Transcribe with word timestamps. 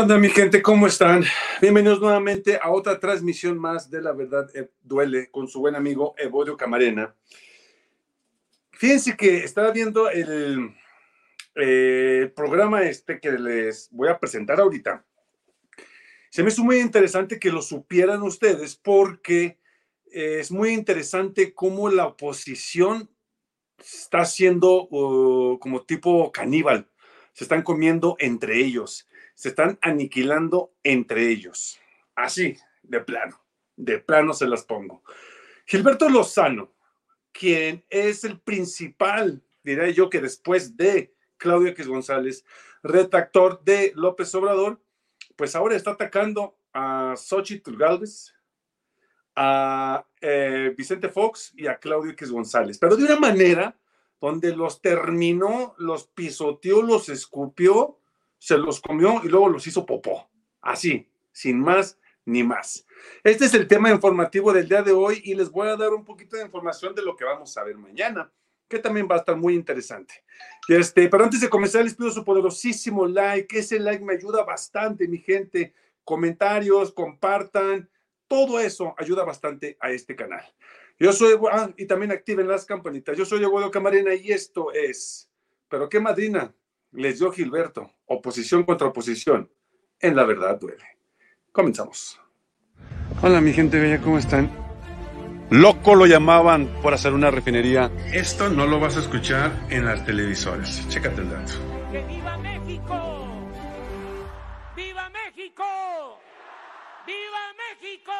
onda, 0.00 0.18
mi 0.18 0.28
gente? 0.28 0.60
¿Cómo 0.60 0.86
están? 0.86 1.24
Bienvenidos 1.58 2.00
nuevamente 2.00 2.58
a 2.60 2.70
otra 2.70 3.00
transmisión 3.00 3.58
más 3.58 3.90
de 3.90 4.02
La 4.02 4.12
Verdad 4.12 4.46
eh, 4.54 4.68
Duele 4.82 5.30
con 5.30 5.48
su 5.48 5.60
buen 5.60 5.74
amigo 5.74 6.14
Evodio 6.18 6.54
Camarena. 6.54 7.14
Fíjense 8.72 9.16
que 9.16 9.38
estaba 9.38 9.70
viendo 9.70 10.10
el 10.10 10.74
eh, 11.54 12.30
programa 12.36 12.82
este 12.82 13.18
que 13.20 13.32
les 13.32 13.88
voy 13.90 14.10
a 14.10 14.18
presentar 14.18 14.60
ahorita. 14.60 15.02
Se 16.28 16.42
me 16.42 16.50
hizo 16.50 16.62
muy 16.62 16.78
interesante 16.80 17.38
que 17.38 17.50
lo 17.50 17.62
supieran 17.62 18.20
ustedes 18.20 18.76
porque 18.76 19.58
es 20.04 20.50
muy 20.50 20.74
interesante 20.74 21.54
cómo 21.54 21.88
la 21.88 22.08
oposición 22.08 23.08
está 23.78 24.26
siendo 24.26 24.88
uh, 24.90 25.58
como 25.58 25.84
tipo 25.84 26.30
caníbal. 26.32 26.86
Se 27.32 27.44
están 27.44 27.62
comiendo 27.62 28.16
entre 28.18 28.58
ellos 28.58 29.05
se 29.36 29.50
están 29.50 29.78
aniquilando 29.82 30.72
entre 30.82 31.28
ellos. 31.28 31.78
Así, 32.16 32.56
de 32.82 33.00
plano, 33.00 33.40
de 33.76 33.98
plano 33.98 34.32
se 34.32 34.48
las 34.48 34.64
pongo. 34.64 35.02
Gilberto 35.66 36.08
Lozano, 36.08 36.72
quien 37.32 37.84
es 37.90 38.24
el 38.24 38.40
principal, 38.40 39.42
diré 39.62 39.92
yo 39.92 40.08
que 40.08 40.20
después 40.20 40.76
de 40.76 41.14
Claudio 41.36 41.68
X 41.68 41.86
González, 41.86 42.44
redactor 42.82 43.62
de 43.62 43.92
López 43.94 44.34
Obrador, 44.34 44.80
pues 45.36 45.54
ahora 45.54 45.76
está 45.76 45.90
atacando 45.92 46.56
a 46.72 47.14
Xochitl 47.16 47.76
Galvez, 47.76 48.32
a 49.34 50.06
eh, 50.22 50.72
Vicente 50.74 51.10
Fox 51.10 51.52
y 51.54 51.66
a 51.66 51.76
Claudio 51.76 52.12
X 52.12 52.30
González, 52.30 52.78
pero 52.78 52.96
de 52.96 53.04
una 53.04 53.20
manera 53.20 53.78
donde 54.18 54.56
los 54.56 54.80
terminó, 54.80 55.74
los 55.76 56.06
pisoteó, 56.06 56.80
los 56.80 57.10
escupió 57.10 57.98
se 58.38 58.58
los 58.58 58.80
comió 58.80 59.20
y 59.24 59.28
luego 59.28 59.48
los 59.48 59.66
hizo 59.66 59.86
popó. 59.86 60.30
Así, 60.60 61.08
sin 61.32 61.60
más 61.60 61.98
ni 62.24 62.42
más. 62.42 62.86
Este 63.22 63.44
es 63.44 63.54
el 63.54 63.68
tema 63.68 63.90
informativo 63.90 64.52
del 64.52 64.68
día 64.68 64.82
de 64.82 64.92
hoy 64.92 65.22
y 65.24 65.34
les 65.34 65.50
voy 65.50 65.68
a 65.68 65.76
dar 65.76 65.92
un 65.92 66.04
poquito 66.04 66.36
de 66.36 66.44
información 66.44 66.94
de 66.94 67.02
lo 67.02 67.16
que 67.16 67.24
vamos 67.24 67.56
a 67.56 67.64
ver 67.64 67.78
mañana, 67.78 68.30
que 68.68 68.78
también 68.78 69.06
va 69.08 69.14
a 69.14 69.18
estar 69.18 69.36
muy 69.36 69.54
interesante. 69.54 70.24
Este, 70.68 71.08
pero 71.08 71.24
antes 71.24 71.40
de 71.40 71.48
comenzar, 71.48 71.84
les 71.84 71.94
pido 71.94 72.10
su 72.10 72.24
poderosísimo 72.24 73.06
like. 73.06 73.56
Ese 73.56 73.78
like 73.78 74.04
me 74.04 74.14
ayuda 74.14 74.42
bastante, 74.44 75.06
mi 75.06 75.18
gente. 75.18 75.72
Comentarios, 76.02 76.92
compartan. 76.92 77.88
Todo 78.26 78.58
eso 78.58 78.94
ayuda 78.98 79.24
bastante 79.24 79.76
a 79.80 79.92
este 79.92 80.16
canal. 80.16 80.44
Yo 80.98 81.12
soy, 81.12 81.38
ah, 81.52 81.70
y 81.76 81.86
también 81.86 82.10
activen 82.10 82.48
las 82.48 82.64
campanitas. 82.64 83.16
Yo 83.16 83.24
soy 83.24 83.42
Eduardo 83.42 83.70
Camarena 83.70 84.14
y 84.14 84.32
esto 84.32 84.72
es, 84.72 85.30
pero 85.68 85.88
qué 85.88 86.00
madrina, 86.00 86.54
les 86.92 87.18
dio 87.18 87.30
Gilberto, 87.32 87.90
oposición 88.06 88.64
contra 88.64 88.88
oposición. 88.88 89.50
En 90.00 90.16
la 90.16 90.24
verdad 90.24 90.58
duele. 90.58 90.84
Comenzamos. 91.52 92.20
Hola 93.22 93.40
mi 93.40 93.52
gente 93.52 93.78
bella, 93.78 94.00
¿cómo 94.00 94.18
están? 94.18 94.50
Loco 95.50 95.94
lo 95.94 96.06
llamaban 96.06 96.66
por 96.82 96.92
hacer 96.92 97.12
una 97.12 97.30
refinería. 97.30 97.90
Esto 98.12 98.48
no 98.48 98.66
lo 98.66 98.80
vas 98.80 98.96
a 98.96 99.00
escuchar 99.00 99.52
en 99.70 99.84
las 99.84 100.04
televisoras. 100.04 100.86
Chécate 100.88 101.20
el 101.20 101.30
dato. 101.30 101.52
¡Que 101.92 102.02
viva 102.02 102.36
México! 102.38 103.48
¡Viva 104.74 105.08
México! 105.08 105.64
¡Viva 107.06 107.54
México! 107.56 108.12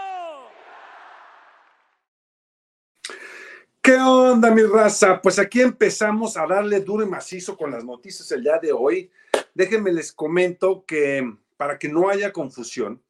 ¿Qué 3.86 3.94
onda, 3.94 4.50
mi 4.50 4.64
raza? 4.64 5.22
Pues 5.22 5.38
aquí 5.38 5.60
empezamos 5.60 6.36
a 6.36 6.44
darle 6.44 6.80
duro 6.80 7.06
y 7.06 7.08
macizo 7.08 7.56
con 7.56 7.70
las 7.70 7.84
noticias 7.84 8.28
el 8.32 8.42
día 8.42 8.58
de 8.58 8.72
hoy. 8.72 9.12
Déjenme 9.54 9.92
les 9.92 10.12
comento 10.12 10.84
que 10.84 11.22
para 11.56 11.78
que 11.78 11.88
no 11.88 12.08
haya 12.08 12.32
confusión, 12.32 13.00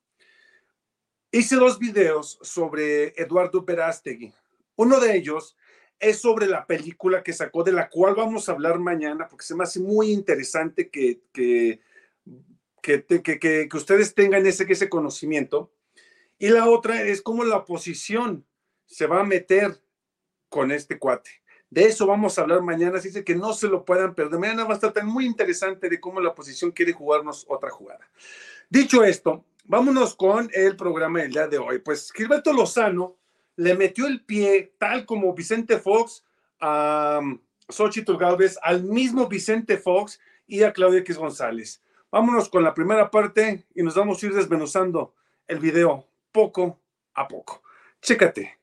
hice 1.32 1.56
dos 1.56 1.78
videos 1.78 2.38
sobre 2.42 3.14
Eduardo 3.16 3.64
Verástegui. 3.64 4.34
Uno 4.74 5.00
de 5.00 5.16
ellos 5.16 5.56
es 5.98 6.20
sobre 6.20 6.46
la 6.46 6.66
película 6.66 7.22
que 7.22 7.32
sacó, 7.32 7.64
de 7.64 7.72
la 7.72 7.88
cual 7.88 8.14
vamos 8.14 8.46
a 8.46 8.52
hablar 8.52 8.78
mañana, 8.78 9.28
porque 9.28 9.46
se 9.46 9.54
me 9.54 9.64
hace 9.64 9.80
muy 9.80 10.12
interesante 10.12 10.90
que, 10.90 11.22
que, 11.32 11.80
que, 12.82 13.22
que, 13.22 13.68
ustedes 13.72 14.14
tengan 14.14 14.44
ese, 14.44 14.66
ese 14.70 14.90
conocimiento. 14.90 15.72
Y 16.38 16.48
la 16.48 16.68
otra 16.68 17.00
es 17.00 17.22
cómo 17.22 17.44
la 17.44 17.56
oposición 17.56 18.44
se 18.84 19.06
va 19.06 19.22
a 19.22 19.24
meter 19.24 19.80
con 20.56 20.72
este 20.72 20.98
cuate. 20.98 21.42
De 21.68 21.84
eso 21.84 22.06
vamos 22.06 22.38
a 22.38 22.40
hablar 22.40 22.62
mañana, 22.62 22.96
así 22.96 23.12
que 23.22 23.34
no 23.34 23.52
se 23.52 23.68
lo 23.68 23.84
puedan 23.84 24.14
perder. 24.14 24.40
Mañana 24.40 24.64
va 24.64 24.70
a 24.70 24.76
estar 24.76 24.90
tan 24.90 25.06
muy 25.06 25.26
interesante 25.26 25.90
de 25.90 26.00
cómo 26.00 26.18
la 26.18 26.30
oposición 26.30 26.70
quiere 26.70 26.94
jugarnos 26.94 27.44
otra 27.46 27.68
jugada. 27.68 28.08
Dicho 28.70 29.04
esto, 29.04 29.44
vámonos 29.64 30.14
con 30.14 30.48
el 30.54 30.74
programa 30.74 31.20
del 31.20 31.32
día 31.32 31.46
de 31.46 31.58
hoy. 31.58 31.80
Pues 31.80 32.10
Gilberto 32.10 32.54
Lozano 32.54 33.18
le 33.56 33.74
metió 33.74 34.06
el 34.06 34.24
pie, 34.24 34.72
tal 34.78 35.04
como 35.04 35.34
Vicente 35.34 35.76
Fox, 35.76 36.24
a 36.58 37.18
um, 37.20 37.38
Xochitl 37.68 38.16
Galvez, 38.16 38.58
al 38.62 38.82
mismo 38.82 39.28
Vicente 39.28 39.76
Fox 39.76 40.18
y 40.46 40.62
a 40.62 40.72
Claudia 40.72 41.00
X 41.00 41.18
González. 41.18 41.82
Vámonos 42.10 42.48
con 42.48 42.64
la 42.64 42.72
primera 42.72 43.10
parte 43.10 43.66
y 43.74 43.82
nos 43.82 43.94
vamos 43.94 44.22
a 44.22 44.26
ir 44.26 44.32
desmenuzando 44.32 45.12
el 45.46 45.58
video 45.58 46.08
poco 46.32 46.80
a 47.12 47.28
poco. 47.28 47.62
Chécate 48.00 48.58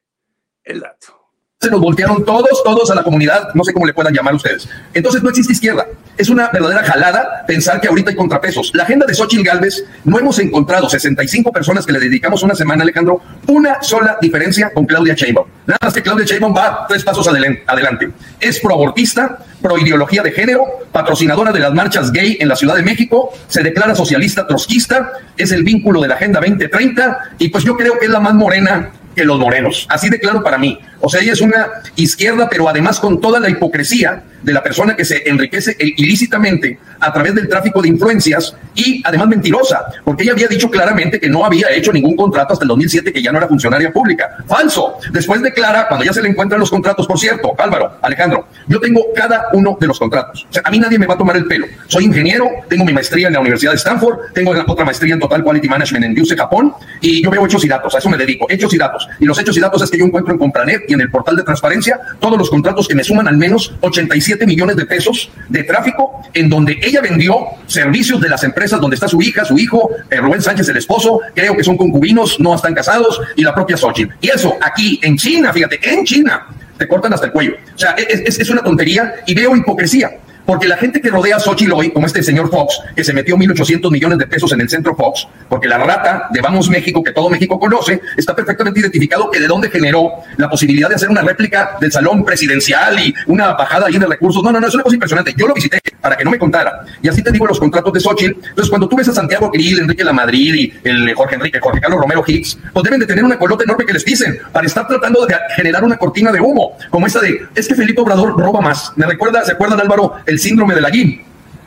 el 0.64 0.80
dato 0.80 1.23
se 1.64 1.72
nos 1.72 1.80
voltearon 1.80 2.24
todos, 2.24 2.64
todos 2.64 2.92
a 2.92 2.96
la 2.96 3.04
comunidad, 3.04 3.54
no 3.54 3.64
sé 3.64 3.74
cómo 3.74 3.86
le 3.86 3.94
puedan 3.94 4.14
llamar 4.14 4.36
ustedes. 4.36 4.68
Entonces 4.94 5.24
no 5.24 5.30
existe 5.30 5.54
izquierda. 5.54 5.88
Es 6.18 6.30
una 6.30 6.50
verdadera 6.50 6.84
jalada 6.84 7.44
pensar 7.48 7.82
que 7.82 7.88
ahorita 7.88 8.12
hay 8.12 8.16
contrapesos. 8.16 8.72
La 8.74 8.84
agenda 8.84 9.06
de 9.06 9.14
Xochitl 9.14 9.44
Galvez, 9.44 9.84
no 10.04 10.20
hemos 10.20 10.38
encontrado 10.40 10.90
65 10.90 11.52
personas 11.52 11.86
que 11.86 11.94
le 11.94 12.00
dedicamos 12.00 12.44
una 12.44 12.54
semana, 12.54 12.84
Alejandro, 12.84 13.22
una 13.48 13.82
sola 13.82 14.18
diferencia 14.22 14.72
con 14.74 14.86
Claudia 14.86 15.16
Sheinbaum. 15.16 15.48
Nada 15.66 15.80
más 15.82 15.94
que 15.94 16.04
Claudia 16.04 16.26
Sheinbaum 16.26 16.56
va 16.56 16.86
tres 16.88 17.04
pasos 17.04 17.28
adelante. 17.28 18.12
Es 18.40 18.60
proabortista, 18.60 19.40
proideología 19.62 20.22
de 20.22 20.32
género, 20.32 20.66
patrocinadora 20.92 21.52
de 21.52 21.60
las 21.60 21.74
marchas 21.74 22.12
gay 22.12 22.38
en 22.40 22.50
la 22.50 22.56
Ciudad 22.56 22.76
de 22.76 22.84
México, 22.84 23.32
se 23.48 23.64
declara 23.64 23.96
socialista 23.96 24.46
trotskista, 24.46 25.14
es 25.38 25.52
el 25.52 25.64
vínculo 25.64 26.02
de 26.02 26.10
la 26.10 26.16
Agenda 26.16 26.40
2030 26.40 27.36
y 27.40 27.50
pues 27.50 27.64
yo 27.64 27.76
creo 27.78 27.98
que 27.98 28.06
es 28.06 28.12
la 28.12 28.20
más 28.20 28.34
morena 28.34 28.92
que 29.14 29.26
los 29.26 29.40
morenos. 29.40 29.86
Así 29.90 30.10
de 30.10 30.20
claro 30.20 30.44
para 30.44 30.58
mí. 30.58 30.80
O 31.00 31.10
sea, 31.10 31.22
ella 31.22 31.34
es 31.34 31.42
una 31.42 31.68
izquierda, 31.96 32.48
pero 32.50 32.68
además 32.68 33.00
con 33.00 33.20
toda 33.22 33.40
la 33.40 33.50
hipocresía 33.50 34.24
de 34.44 34.54
la 34.54 34.62
persona 34.62 34.96
que 34.96 35.06
se 35.06 35.28
enriquece 35.28 35.76
ilícitamente 35.80 36.78
a 37.00 37.12
través 37.12 37.36
del 37.36 37.48
tráfico 37.48 37.82
de 37.82 37.90
influencias 37.90 38.56
y 38.76 39.02
además 39.06 39.28
mentirosa, 39.28 39.86
porque 40.04 40.24
ella 40.24 40.34
había 40.34 40.48
dicho 40.48 40.70
claramente 40.70 41.20
que 41.20 41.30
no 41.30 41.46
había 41.46 41.72
hecho 41.72 41.92
ningún 41.92 42.16
contrato 42.16 42.54
hasta 42.54 42.64
el 42.64 42.70
2007, 42.70 43.12
que 43.12 43.22
ya 43.22 43.32
no 43.32 43.38
era 43.38 43.48
funcionaria 43.48 43.92
pública. 43.92 44.38
Falso. 44.48 44.98
Después 45.12 45.42
declara, 45.42 45.88
cuando 45.88 46.06
ya 46.06 46.14
se 46.14 46.22
le 46.22 46.30
encuentran 46.30 46.60
los 46.60 46.70
contratos, 46.70 47.08
por 47.08 47.20
cierto, 47.20 47.54
Álvaro, 47.58 47.98
Alejandro, 48.02 48.48
yo 48.68 48.80
tengo 48.80 49.02
cada 49.16 49.48
uno 49.54 49.78
de 49.80 49.88
los 49.88 50.00
contratos. 50.00 50.46
O 50.50 50.54
sea, 50.54 50.64
a 50.66 50.72
mí 50.72 50.80
nadie 50.80 50.98
me 50.98 51.06
va 51.06 51.16
a 51.16 51.18
tomar 51.18 51.36
el 51.36 51.46
pelo. 51.46 51.68
Soy 51.88 52.06
ingeniero, 52.06 52.50
tengo 52.70 52.86
mi 52.86 52.94
maestría 52.94 53.28
en 53.28 53.34
la 53.34 53.40
Universidad 53.40 53.72
de 53.72 53.78
Stanford, 53.78 54.34
tengo 54.34 54.52
otra 54.68 54.86
maestría 54.86 55.14
en 55.14 55.20
Total 55.20 55.44
Quality 55.44 55.68
Management 55.68 56.06
en 56.06 56.22
UC 56.22 56.38
Japón 56.38 56.74
y 57.02 57.24
yo 57.24 57.30
veo 57.30 57.46
hechos 57.46 57.64
y 57.66 57.68
datos, 57.68 57.94
a 57.96 57.98
eso 57.98 58.10
me 58.10 58.18
dedico, 58.18 58.46
hechos 58.50 58.74
y 58.74 58.78
datos. 58.78 59.08
Y 59.20 59.26
los 59.26 59.38
hechos 59.40 59.58
y 59.58 59.60
datos 59.60 59.82
es 59.82 59.92
que 59.92 59.98
yo 59.98 60.06
encuentro 60.06 60.34
en 60.34 60.40
Compranet 60.40 60.84
en 60.94 61.02
el 61.02 61.10
portal 61.10 61.36
de 61.36 61.44
transparencia 61.44 62.00
todos 62.20 62.38
los 62.38 62.50
contratos 62.50 62.88
que 62.88 62.96
me 62.96 63.04
suman 63.04 63.28
al 63.28 63.38
menos 63.38 63.74
87 63.82 64.33
millones 64.46 64.76
de 64.76 64.86
pesos 64.86 65.30
de 65.50 65.64
tráfico 65.64 66.22
en 66.34 66.50
donde 66.50 66.78
ella 66.82 67.02
vendió 67.02 67.38
servicios 67.68 68.20
de 68.20 68.30
las 68.30 68.44
empresas 68.44 68.80
donde 68.80 68.96
está 68.96 69.08
su 69.08 69.22
hija, 69.22 69.46
su 69.46 69.58
hijo, 69.58 69.90
eh, 70.10 70.18
Rubén 70.18 70.42
Sánchez, 70.42 70.68
el 70.70 70.78
esposo, 70.78 71.22
creo 71.34 71.56
que 71.56 71.64
son 71.64 71.78
concubinos, 71.78 72.40
no 72.40 72.56
están 72.56 72.74
casados, 72.74 73.22
y 73.36 73.44
la 73.44 73.54
propia 73.54 73.78
Xochitl. 73.78 74.14
Y 74.22 74.30
eso 74.30 74.56
aquí 74.62 75.00
en 75.04 75.18
China, 75.18 75.54
fíjate, 75.54 75.80
en 75.82 76.04
China, 76.04 76.48
te 76.78 76.88
cortan 76.88 77.14
hasta 77.14 77.28
el 77.28 77.32
cuello. 77.32 77.54
O 77.76 77.78
sea, 77.78 77.92
es 77.92 78.50
una 78.50 78.64
tontería 78.64 79.16
y 79.26 79.34
veo 79.34 79.56
hipocresía. 79.56 80.12
Porque 80.46 80.68
la 80.68 80.78
gente 80.78 81.02
que 81.02 81.10
rodea 81.10 81.38
a 81.38 81.40
Xochitl 81.40 81.72
hoy, 81.74 81.92
como 81.92 82.08
este 82.08 82.22
señor 82.22 82.50
Fox, 82.50 82.80
que 82.96 83.04
se 83.04 83.14
metió 83.14 83.36
1.800 83.38 83.92
millones 83.92 84.18
de 84.18 84.28
pesos 84.28 84.52
en 84.52 84.62
el 84.62 84.70
centro 84.70 84.96
Fox, 84.96 85.28
porque 85.50 85.68
la 85.68 85.78
rata 85.78 86.28
de 86.32 86.42
Vamos 86.42 86.70
México, 86.70 87.04
que 87.04 87.12
todo 87.12 87.30
México 87.30 87.60
conoce, 87.60 88.02
está 88.18 88.36
perfectamente 88.36 88.80
identificado 88.80 89.30
que 89.32 89.40
de 89.40 89.48
dónde 89.48 89.70
generó 89.70 90.12
la 90.38 90.50
posibilidad 90.50 90.90
de 90.90 90.96
hacer 90.96 91.10
una 91.10 91.22
réplica 91.22 91.78
del 91.80 91.92
salón 91.92 92.26
presidencial 92.26 93.00
y 93.00 93.14
una 93.28 93.54
bajada 93.54 93.88
ahí 93.88 93.98
de 93.98 94.06
recursos. 94.06 94.44
No, 94.44 94.52
no, 94.52 94.60
no, 94.60 94.68
es 94.68 94.74
una 94.74 94.84
cosa 94.84 94.96
impresionante. 94.96 95.34
Yo 95.38 95.48
lo 95.48 95.54
visité 95.54 95.80
para 96.02 96.18
que 96.18 96.26
no 96.26 96.32
me 96.32 96.38
contara. 96.38 96.84
Y 97.02 97.08
así 97.08 97.24
te 97.24 97.32
digo 97.32 97.48
los 97.48 97.60
contratos 97.60 97.94
de 97.94 98.00
Xochitl. 98.00 98.36
Entonces, 98.50 98.70
cuando 98.70 98.90
tú 98.90 98.98
ves 98.98 99.08
a 99.08 99.14
Santiago 99.14 99.50
Grill, 99.50 99.80
Enrique 99.80 100.04
Lamadrid 100.04 100.56
y 100.56 100.74
el 100.84 101.14
Jorge 101.16 101.36
Enrique, 101.36 101.60
Jorge 101.62 101.80
Carlos 101.80 102.02
Romero 102.02 102.24
Hicks, 102.26 102.58
pues 102.74 102.84
deben 102.84 103.00
de 103.00 103.06
tener 103.06 103.24
una 103.24 103.40
colota 103.40 103.64
enorme 103.64 103.86
que 103.86 103.94
les 103.94 104.04
dicen 104.04 104.38
para 104.52 104.68
estar 104.68 104.88
tratando 104.88 105.26
de 105.26 105.36
generar 105.56 105.84
una 105.84 105.98
cortina 105.98 106.32
de 106.32 106.42
humo, 106.42 106.78
como 106.90 107.08
esta 107.08 107.22
de, 107.22 107.48
es 107.56 107.68
que 107.68 107.76
Felipe 107.76 108.02
Obrador 108.02 108.38
roba 108.38 108.60
más. 108.62 108.92
Me 108.96 109.06
recuerda, 109.06 109.46
¿se 109.46 109.54
acuerdan 109.54 109.80
Álvaro? 109.80 110.16
El 110.34 110.40
síndrome 110.40 110.74
de 110.74 110.82
la 110.82 110.90
GIM 110.90 111.20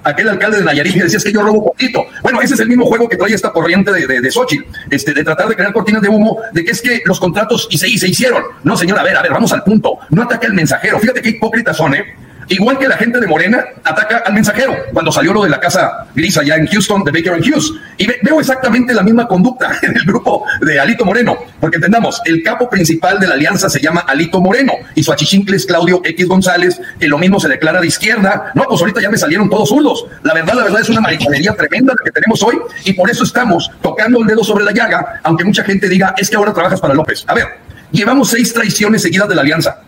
aquel 0.02 0.28
alcalde 0.28 0.58
de 0.58 0.64
Nayarit 0.64 0.94
decía 0.94 1.18
es 1.18 1.24
que 1.24 1.32
yo 1.32 1.42
robo 1.42 1.64
poquito. 1.64 2.04
Bueno, 2.22 2.40
ese 2.40 2.54
es 2.54 2.60
el 2.60 2.68
mismo 2.68 2.86
juego 2.86 3.08
que 3.08 3.16
trae 3.16 3.34
esta 3.34 3.52
corriente 3.52 3.92
de, 3.92 4.06
de, 4.06 4.20
de 4.20 4.30
Xochitl, 4.30 4.64
este, 4.90 5.12
de 5.12 5.24
tratar 5.24 5.48
de 5.48 5.56
crear 5.56 5.72
cortinas 5.72 6.00
de 6.00 6.08
humo, 6.08 6.38
de 6.52 6.64
que 6.64 6.70
es 6.70 6.80
que 6.80 7.02
los 7.04 7.18
contratos 7.18 7.66
y 7.70 7.78
se, 7.78 7.88
y 7.88 7.98
se 7.98 8.08
hicieron. 8.08 8.42
No, 8.62 8.76
señor, 8.76 8.98
a 8.98 9.02
ver, 9.02 9.16
a 9.16 9.22
ver, 9.22 9.32
vamos 9.32 9.52
al 9.52 9.64
punto. 9.64 9.98
No 10.10 10.22
ataque 10.22 10.46
al 10.46 10.54
mensajero. 10.54 10.98
Fíjate 11.00 11.22
qué 11.22 11.30
hipócritas 11.30 11.76
son, 11.76 11.94
¿eh? 11.94 12.04
Igual 12.48 12.78
que 12.78 12.86
la 12.86 12.96
gente 12.96 13.18
de 13.18 13.26
Morena 13.26 13.64
ataca 13.82 14.18
al 14.18 14.32
mensajero 14.32 14.76
cuando 14.92 15.10
salió 15.10 15.32
lo 15.32 15.42
de 15.42 15.50
la 15.50 15.58
casa 15.58 16.06
gris 16.14 16.38
allá 16.38 16.56
en 16.56 16.66
Houston 16.68 17.02
de 17.02 17.10
Baker 17.10 17.40
Hughes. 17.40 17.72
Y 17.98 18.06
veo 18.06 18.38
exactamente 18.38 18.94
la 18.94 19.02
misma 19.02 19.26
conducta 19.26 19.78
en 19.82 19.96
el 19.96 20.04
grupo 20.04 20.44
de 20.60 20.78
Alito 20.78 21.04
Moreno, 21.04 21.36
porque 21.60 21.76
entendamos, 21.76 22.20
el 22.24 22.42
capo 22.42 22.70
principal 22.70 23.18
de 23.18 23.26
la 23.26 23.34
alianza 23.34 23.68
se 23.68 23.80
llama 23.80 24.04
Alito 24.06 24.40
Moreno 24.40 24.74
y 24.94 25.02
su 25.02 25.12
achichincle 25.12 25.56
es 25.56 25.66
Claudio 25.66 26.00
X 26.04 26.26
González, 26.26 26.80
que 27.00 27.08
lo 27.08 27.18
mismo 27.18 27.40
se 27.40 27.48
declara 27.48 27.80
de 27.80 27.88
izquierda. 27.88 28.52
No, 28.54 28.64
pues 28.64 28.80
ahorita 28.80 29.00
ya 29.00 29.10
me 29.10 29.18
salieron 29.18 29.50
todos 29.50 29.68
zurdos. 29.68 30.06
La 30.22 30.34
verdad, 30.34 30.54
la 30.54 30.64
verdad 30.64 30.80
es 30.80 30.88
una 30.88 31.00
mariconería 31.00 31.54
tremenda 31.54 31.94
la 31.98 32.04
que 32.04 32.12
tenemos 32.12 32.42
hoy 32.44 32.58
y 32.84 32.92
por 32.92 33.10
eso 33.10 33.24
estamos 33.24 33.70
tocando 33.82 34.20
el 34.20 34.26
dedo 34.26 34.44
sobre 34.44 34.64
la 34.64 34.72
llaga, 34.72 35.20
aunque 35.24 35.44
mucha 35.44 35.64
gente 35.64 35.88
diga, 35.88 36.14
es 36.16 36.30
que 36.30 36.36
ahora 36.36 36.52
trabajas 36.52 36.80
para 36.80 36.94
López. 36.94 37.24
A 37.26 37.34
ver, 37.34 37.46
llevamos 37.90 38.30
seis 38.30 38.52
traiciones 38.52 39.02
seguidas 39.02 39.28
de 39.28 39.34
la 39.34 39.42
alianza. 39.42 39.80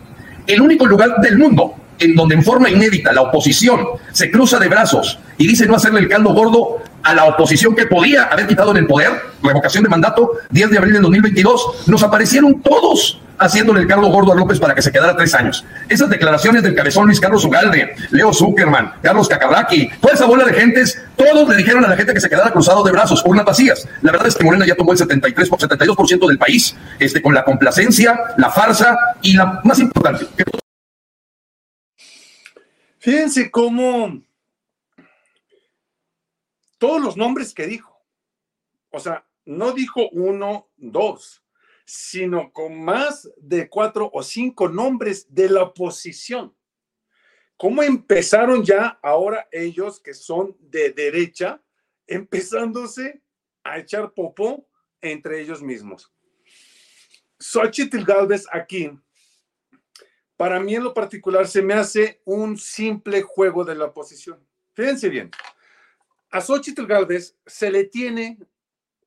El 0.45 0.61
único 0.61 0.85
lugar 0.85 1.21
del 1.21 1.37
mundo 1.37 1.75
en 1.99 2.15
donde 2.15 2.35
en 2.35 2.43
forma 2.43 2.69
inédita 2.69 3.11
la 3.13 3.21
oposición 3.21 3.85
se 4.11 4.31
cruza 4.31 4.59
de 4.59 4.67
brazos 4.67 5.19
y 5.37 5.47
dice 5.47 5.65
no 5.65 5.75
hacerle 5.75 5.99
el 5.99 6.09
caldo 6.09 6.33
gordo 6.33 6.77
a 7.03 7.13
la 7.13 7.25
oposición 7.25 7.75
que 7.75 7.85
podía 7.85 8.23
haber 8.23 8.47
quitado 8.47 8.71
en 8.71 8.77
el 8.77 8.87
poder, 8.87 9.11
revocación 9.41 9.83
de 9.83 9.89
mandato, 9.89 10.33
10 10.49 10.69
de 10.69 10.77
abril 10.77 10.93
del 10.93 11.01
2022, 11.03 11.87
nos 11.87 12.03
aparecieron 12.03 12.61
todos 12.61 13.21
haciéndole 13.39 13.79
el 13.81 13.87
caldo 13.87 14.07
gordo 14.07 14.33
a 14.33 14.35
López 14.35 14.59
para 14.59 14.75
que 14.75 14.81
se 14.81 14.91
quedara 14.91 15.15
tres 15.15 15.33
años. 15.33 15.65
Esas 15.87 16.09
declaraciones 16.09 16.61
del 16.61 16.75
cabezón 16.75 17.05
Luis 17.05 17.19
Carlos 17.19 17.45
Ugalde, 17.45 17.95
Leo 18.11 18.33
Zuckerman, 18.33 18.93
Carlos 19.01 19.29
Cacabraki, 19.29 19.89
toda 20.01 20.13
esa 20.13 20.25
bola 20.25 20.43
de 20.43 20.53
gentes, 20.53 21.01
todos 21.15 21.47
le 21.47 21.55
dijeron 21.55 21.83
a 21.85 21.87
la 21.87 21.95
gente 21.95 22.13
que 22.13 22.19
se 22.19 22.29
quedara 22.29 22.51
cruzado 22.51 22.83
de 22.83 22.91
brazos, 22.91 23.23
urnas 23.25 23.45
vacías. 23.45 23.87
La 24.01 24.11
verdad 24.11 24.27
es 24.27 24.35
que 24.35 24.43
Morena 24.43 24.65
ya 24.65 24.75
tomó 24.75 24.91
el 24.91 24.97
73 24.97 25.49
por 25.49 25.59
72% 25.59 26.27
del 26.27 26.37
país, 26.37 26.75
este, 26.99 27.21
con 27.21 27.33
la 27.33 27.43
complacencia, 27.43 28.19
la 28.37 28.49
farsa 28.49 28.97
y 29.21 29.33
la 29.33 29.61
más 29.63 29.79
importante, 29.79 30.25
Fíjense 32.99 33.49
cómo 33.49 34.21
todos 36.77 37.01
los 37.01 37.15
nombres 37.15 37.53
que 37.53 37.65
dijo, 37.65 37.97
o 38.89 38.99
sea, 38.99 39.25
no 39.45 39.71
dijo 39.71 40.09
uno, 40.09 40.69
dos, 40.75 41.43
sino 41.85 42.51
con 42.51 42.83
más 42.83 43.29
de 43.37 43.69
cuatro 43.69 44.09
o 44.13 44.21
cinco 44.21 44.67
nombres 44.67 45.33
de 45.33 45.49
la 45.49 45.63
oposición. 45.63 46.53
¿Cómo 47.55 47.83
empezaron 47.83 48.63
ya 48.63 48.99
ahora 49.01 49.47
ellos 49.51 50.01
que 50.01 50.13
son 50.13 50.57
de 50.59 50.91
derecha, 50.91 51.63
empezándose 52.05 53.21
a 53.63 53.79
echar 53.79 54.13
popó 54.13 54.67
entre 55.01 55.41
ellos 55.41 55.61
mismos? 55.61 56.11
Xochitl 57.39 58.03
Galvez 58.03 58.45
aquí 58.51 58.91
para 60.39 60.61
mí 60.61 60.73
en 60.73 60.85
lo 60.85 60.93
particular 60.93 61.49
se 61.49 61.61
me 61.61 61.73
hace 61.73 62.21
un 62.23 62.57
simple 62.57 63.21
juego 63.23 63.65
de 63.65 63.75
la 63.75 63.87
oposición. 63.87 64.39
Fíjense 64.73 65.09
bien, 65.09 65.29
a 66.31 66.39
Xochitl 66.39 66.85
Galvez 66.85 67.35
se 67.45 67.69
le 67.69 67.83
tiene 67.83 68.37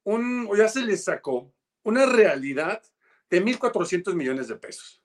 un, 0.04 0.46
o 0.50 0.54
ya 0.54 0.68
se 0.68 0.82
le 0.82 0.94
sacó 0.98 1.50
una 1.84 2.04
realidad 2.04 2.82
de 3.30 3.42
1.400 3.42 4.12
millones 4.12 4.48
de 4.48 4.56
pesos. 4.56 5.02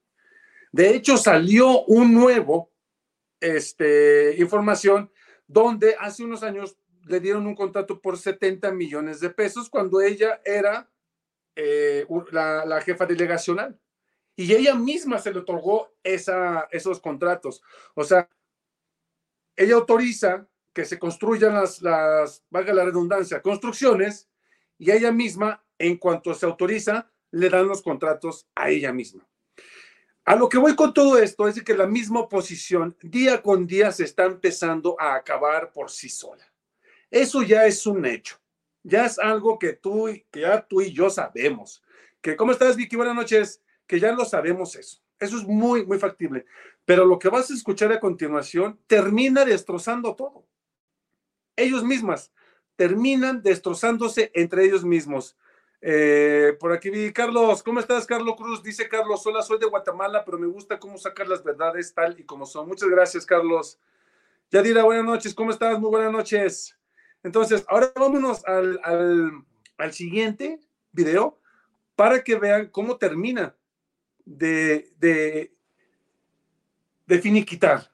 De 0.74 0.90
hecho, 0.90 1.16
salió 1.16 1.86
un 1.86 2.14
nuevo 2.14 2.74
este, 3.40 4.36
información 4.38 5.10
donde 5.48 5.96
hace 5.98 6.26
unos 6.26 6.44
años 6.44 6.78
le 7.06 7.22
dieron 7.22 7.48
un 7.48 7.56
contrato 7.56 8.02
por 8.02 8.18
70 8.18 8.70
millones 8.74 9.22
de 9.22 9.30
pesos 9.30 9.70
cuando 9.70 10.02
ella 10.02 10.42
era 10.44 10.90
eh, 11.56 12.06
la, 12.32 12.66
la 12.66 12.82
jefa 12.82 13.06
delegacional 13.06 13.80
y 14.40 14.54
ella 14.54 14.76
misma 14.76 15.18
se 15.18 15.34
le 15.34 15.40
otorgó 15.40 15.96
esa, 16.04 16.68
esos 16.72 17.02
contratos. 17.02 17.64
O 17.96 18.04
sea, 18.04 18.30
ella 19.56 19.74
autoriza 19.74 20.48
que 20.72 20.86
se 20.86 21.00
construyan 21.00 21.56
las, 21.56 21.82
las, 21.82 22.46
valga 22.52 22.72
la 22.72 22.86
redundancia, 22.86 23.42
construcciones, 23.42 24.30
y 24.78 24.92
ella 24.92 25.12
misma, 25.12 25.66
en 25.80 25.98
cuanto 25.98 26.36
se 26.36 26.46
autoriza, 26.46 27.12
le 27.32 27.50
dan 27.50 27.68
los 27.68 27.82
contratos 27.82 28.48
a 28.54 28.70
ella 28.70 28.94
misma. 28.94 29.28
A 30.24 30.36
lo 30.36 30.48
que 30.48 30.60
voy 30.60 30.76
con 30.76 30.94
todo 30.94 31.18
esto 31.18 31.48
es 31.48 31.64
que 31.64 31.76
la 31.76 31.88
misma 31.88 32.20
oposición 32.20 32.96
día 33.02 33.42
con 33.42 33.66
día 33.66 33.92
se 33.92 34.04
está 34.04 34.26
empezando 34.26 34.96
a 35.00 35.16
acabar 35.16 35.72
por 35.72 35.90
sí 35.90 36.10
sola. 36.10 36.46
Eso 37.10 37.42
ya 37.42 37.66
es 37.66 37.88
un 37.88 38.06
hecho. 38.06 38.38
Ya 38.84 39.08
es 39.08 39.18
algo 39.18 39.58
que 39.58 39.74
tú, 39.74 40.08
que 40.30 40.42
ya 40.42 40.62
tú 40.62 40.82
y 40.82 40.94
yo 40.94 41.10
sabemos. 41.10 41.82
Que, 42.22 42.36
¿Cómo 42.36 42.52
estás, 42.52 42.76
Vicky? 42.76 42.96
Buenas 42.96 43.16
noches 43.16 43.64
que 43.88 44.00
ya 44.00 44.12
lo 44.12 44.26
sabemos 44.26 44.76
eso. 44.76 45.02
Eso 45.20 45.38
es 45.38 45.44
muy, 45.46 45.86
muy 45.86 45.98
factible. 45.98 46.46
Pero 46.86 47.06
lo 47.06 47.18
que 47.18 47.30
vas 47.30 47.50
a 47.50 47.54
escuchar 47.54 47.92
a 47.92 48.00
continuación 48.00 48.80
termina 48.88 49.46
destrozando 49.46 50.16
todo. 50.16 50.46
Ellos 51.56 51.84
mismas 51.84 52.32
terminan 52.76 53.42
destrozándose 53.42 54.32
entre 54.36 54.64
ellos 54.64 54.86
mismos. 54.86 55.36
Eh, 55.82 56.56
por 56.60 56.72
aquí 56.72 56.90
vi, 56.90 57.12
Carlos, 57.12 57.64
¿cómo 57.64 57.80
estás, 57.80 58.06
Carlos 58.06 58.36
Cruz? 58.36 58.62
Dice 58.62 58.88
Carlos, 58.88 59.26
hola, 59.26 59.42
soy 59.42 59.60
de 59.60 59.66
Guatemala, 59.66 60.24
pero 60.24 60.38
me 60.38 60.48
gusta 60.48 60.80
cómo 60.80 60.98
sacar 60.98 61.28
las 61.28 61.44
verdades 61.44 61.94
tal 61.94 62.20
y 62.20 62.24
como 62.24 62.46
son. 62.46 62.68
Muchas 62.68 62.90
gracias, 62.90 63.26
Carlos. 63.26 63.80
Yadira, 64.52 64.84
buenas 64.84 65.06
noches, 65.06 65.34
¿cómo 65.34 65.52
estás? 65.52 65.80
Muy 65.80 65.90
buenas 65.90 66.12
noches. 66.12 66.78
Entonces, 67.24 67.66
ahora 67.68 67.92
vámonos 67.96 68.46
al, 68.46 68.80
al, 68.84 69.44
al 69.78 69.94
siguiente 69.94 70.60
video 70.92 71.40
para 71.96 72.24
que 72.24 72.36
vean 72.36 72.68
cómo 72.68 72.98
termina 72.98 73.57
de, 74.28 74.90
de, 75.00 75.54
de 77.06 77.20
finiquitar. 77.20 77.90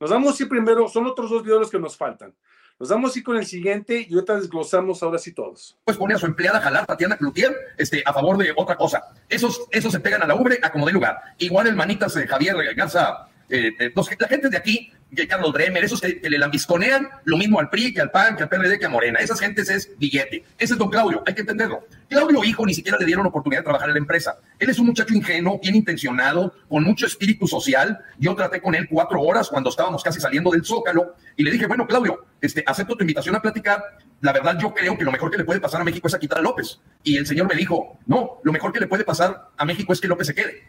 Nos 0.00 0.10
damos 0.10 0.40
y 0.40 0.46
primero, 0.46 0.88
son 0.88 1.06
otros 1.06 1.30
dos 1.30 1.42
videos 1.42 1.70
que 1.70 1.78
nos 1.78 1.96
faltan. 1.96 2.34
Nos 2.78 2.88
damos 2.88 3.16
y 3.16 3.22
con 3.22 3.36
el 3.36 3.46
siguiente 3.46 4.04
y 4.08 4.14
ahorita 4.14 4.36
desglosamos 4.36 5.02
ahora 5.02 5.18
sí 5.18 5.32
todos. 5.32 5.78
Pues 5.84 5.96
pone 5.96 6.14
a 6.14 6.18
su 6.18 6.26
empleada 6.26 6.58
a 6.58 6.62
jalar, 6.62 6.86
Tatiana 6.86 7.16
Cloutier, 7.16 7.54
este, 7.78 8.02
a 8.04 8.12
favor 8.12 8.36
de 8.36 8.52
otra 8.56 8.76
cosa. 8.76 9.14
Esos, 9.28 9.66
esos 9.70 9.92
se 9.92 10.00
pegan 10.00 10.22
a 10.22 10.26
la 10.26 10.34
ubre 10.34 10.58
a 10.60 10.72
como 10.72 10.86
de 10.86 10.92
lugar. 10.92 11.20
Igual 11.38 11.68
el 11.68 11.76
manitas 11.76 12.14
de 12.14 12.26
Javier 12.26 12.56
Garza, 12.74 13.28
eh, 13.48 13.72
eh, 13.78 13.92
la 14.18 14.28
gente 14.28 14.48
de 14.48 14.56
aquí 14.56 14.92
que 15.14 15.28
Carlos 15.28 15.52
Bremer, 15.52 15.84
esos 15.84 16.00
que, 16.00 16.20
le 16.22 16.38
lambisconean 16.38 17.08
lo 17.24 17.36
mismo 17.36 17.60
al 17.60 17.70
PRI, 17.70 17.94
que 17.94 18.00
al 18.00 18.10
PAN, 18.10 18.36
que 18.36 18.42
al 18.42 18.48
PRD, 18.48 18.78
que 18.78 18.86
a 18.86 18.88
Morena. 18.88 19.20
Esas 19.20 19.40
gentes 19.40 19.70
es 19.70 19.90
billete. 19.98 20.44
Ese 20.58 20.74
es 20.74 20.78
don 20.78 20.90
Claudio, 20.90 21.22
hay 21.26 21.34
que 21.34 21.42
entenderlo. 21.42 21.86
Claudio, 22.08 22.44
hijo, 22.44 22.66
ni 22.66 22.74
siquiera 22.74 22.98
le 22.98 23.06
dieron 23.06 23.26
oportunidad 23.26 23.60
de 23.60 23.64
trabajar 23.64 23.88
en 23.88 23.94
la 23.94 23.98
empresa. 23.98 24.38
Él 24.58 24.70
es 24.70 24.78
un 24.78 24.86
muchacho 24.86 25.14
ingenuo, 25.14 25.58
bien 25.62 25.76
intencionado, 25.76 26.54
con 26.68 26.82
mucho 26.82 27.06
espíritu 27.06 27.46
social. 27.46 27.98
Yo 28.18 28.34
traté 28.34 28.60
con 28.60 28.74
él 28.74 28.88
cuatro 28.90 29.20
horas 29.20 29.48
cuando 29.48 29.70
estábamos 29.70 30.02
casi 30.02 30.20
saliendo 30.20 30.50
del 30.50 30.64
Zócalo 30.64 31.14
y 31.36 31.44
le 31.44 31.50
dije, 31.50 31.66
bueno, 31.66 31.86
Claudio, 31.86 32.26
este, 32.40 32.64
acepto 32.66 32.96
tu 32.96 33.02
invitación 33.02 33.34
a 33.36 33.42
platicar. 33.42 33.82
La 34.20 34.32
verdad, 34.32 34.58
yo 34.60 34.72
creo 34.72 34.96
que 34.96 35.04
lo 35.04 35.12
mejor 35.12 35.30
que 35.30 35.38
le 35.38 35.44
puede 35.44 35.60
pasar 35.60 35.80
a 35.80 35.84
México 35.84 36.08
es 36.08 36.14
a 36.14 36.18
quitar 36.18 36.38
a 36.38 36.42
López. 36.42 36.80
Y 37.02 37.16
el 37.16 37.26
señor 37.26 37.46
me 37.46 37.54
dijo, 37.54 37.98
no, 38.06 38.40
lo 38.42 38.52
mejor 38.52 38.72
que 38.72 38.80
le 38.80 38.86
puede 38.86 39.04
pasar 39.04 39.50
a 39.56 39.64
México 39.64 39.92
es 39.92 40.00
que 40.00 40.08
López 40.08 40.26
se 40.26 40.34
quede 40.34 40.64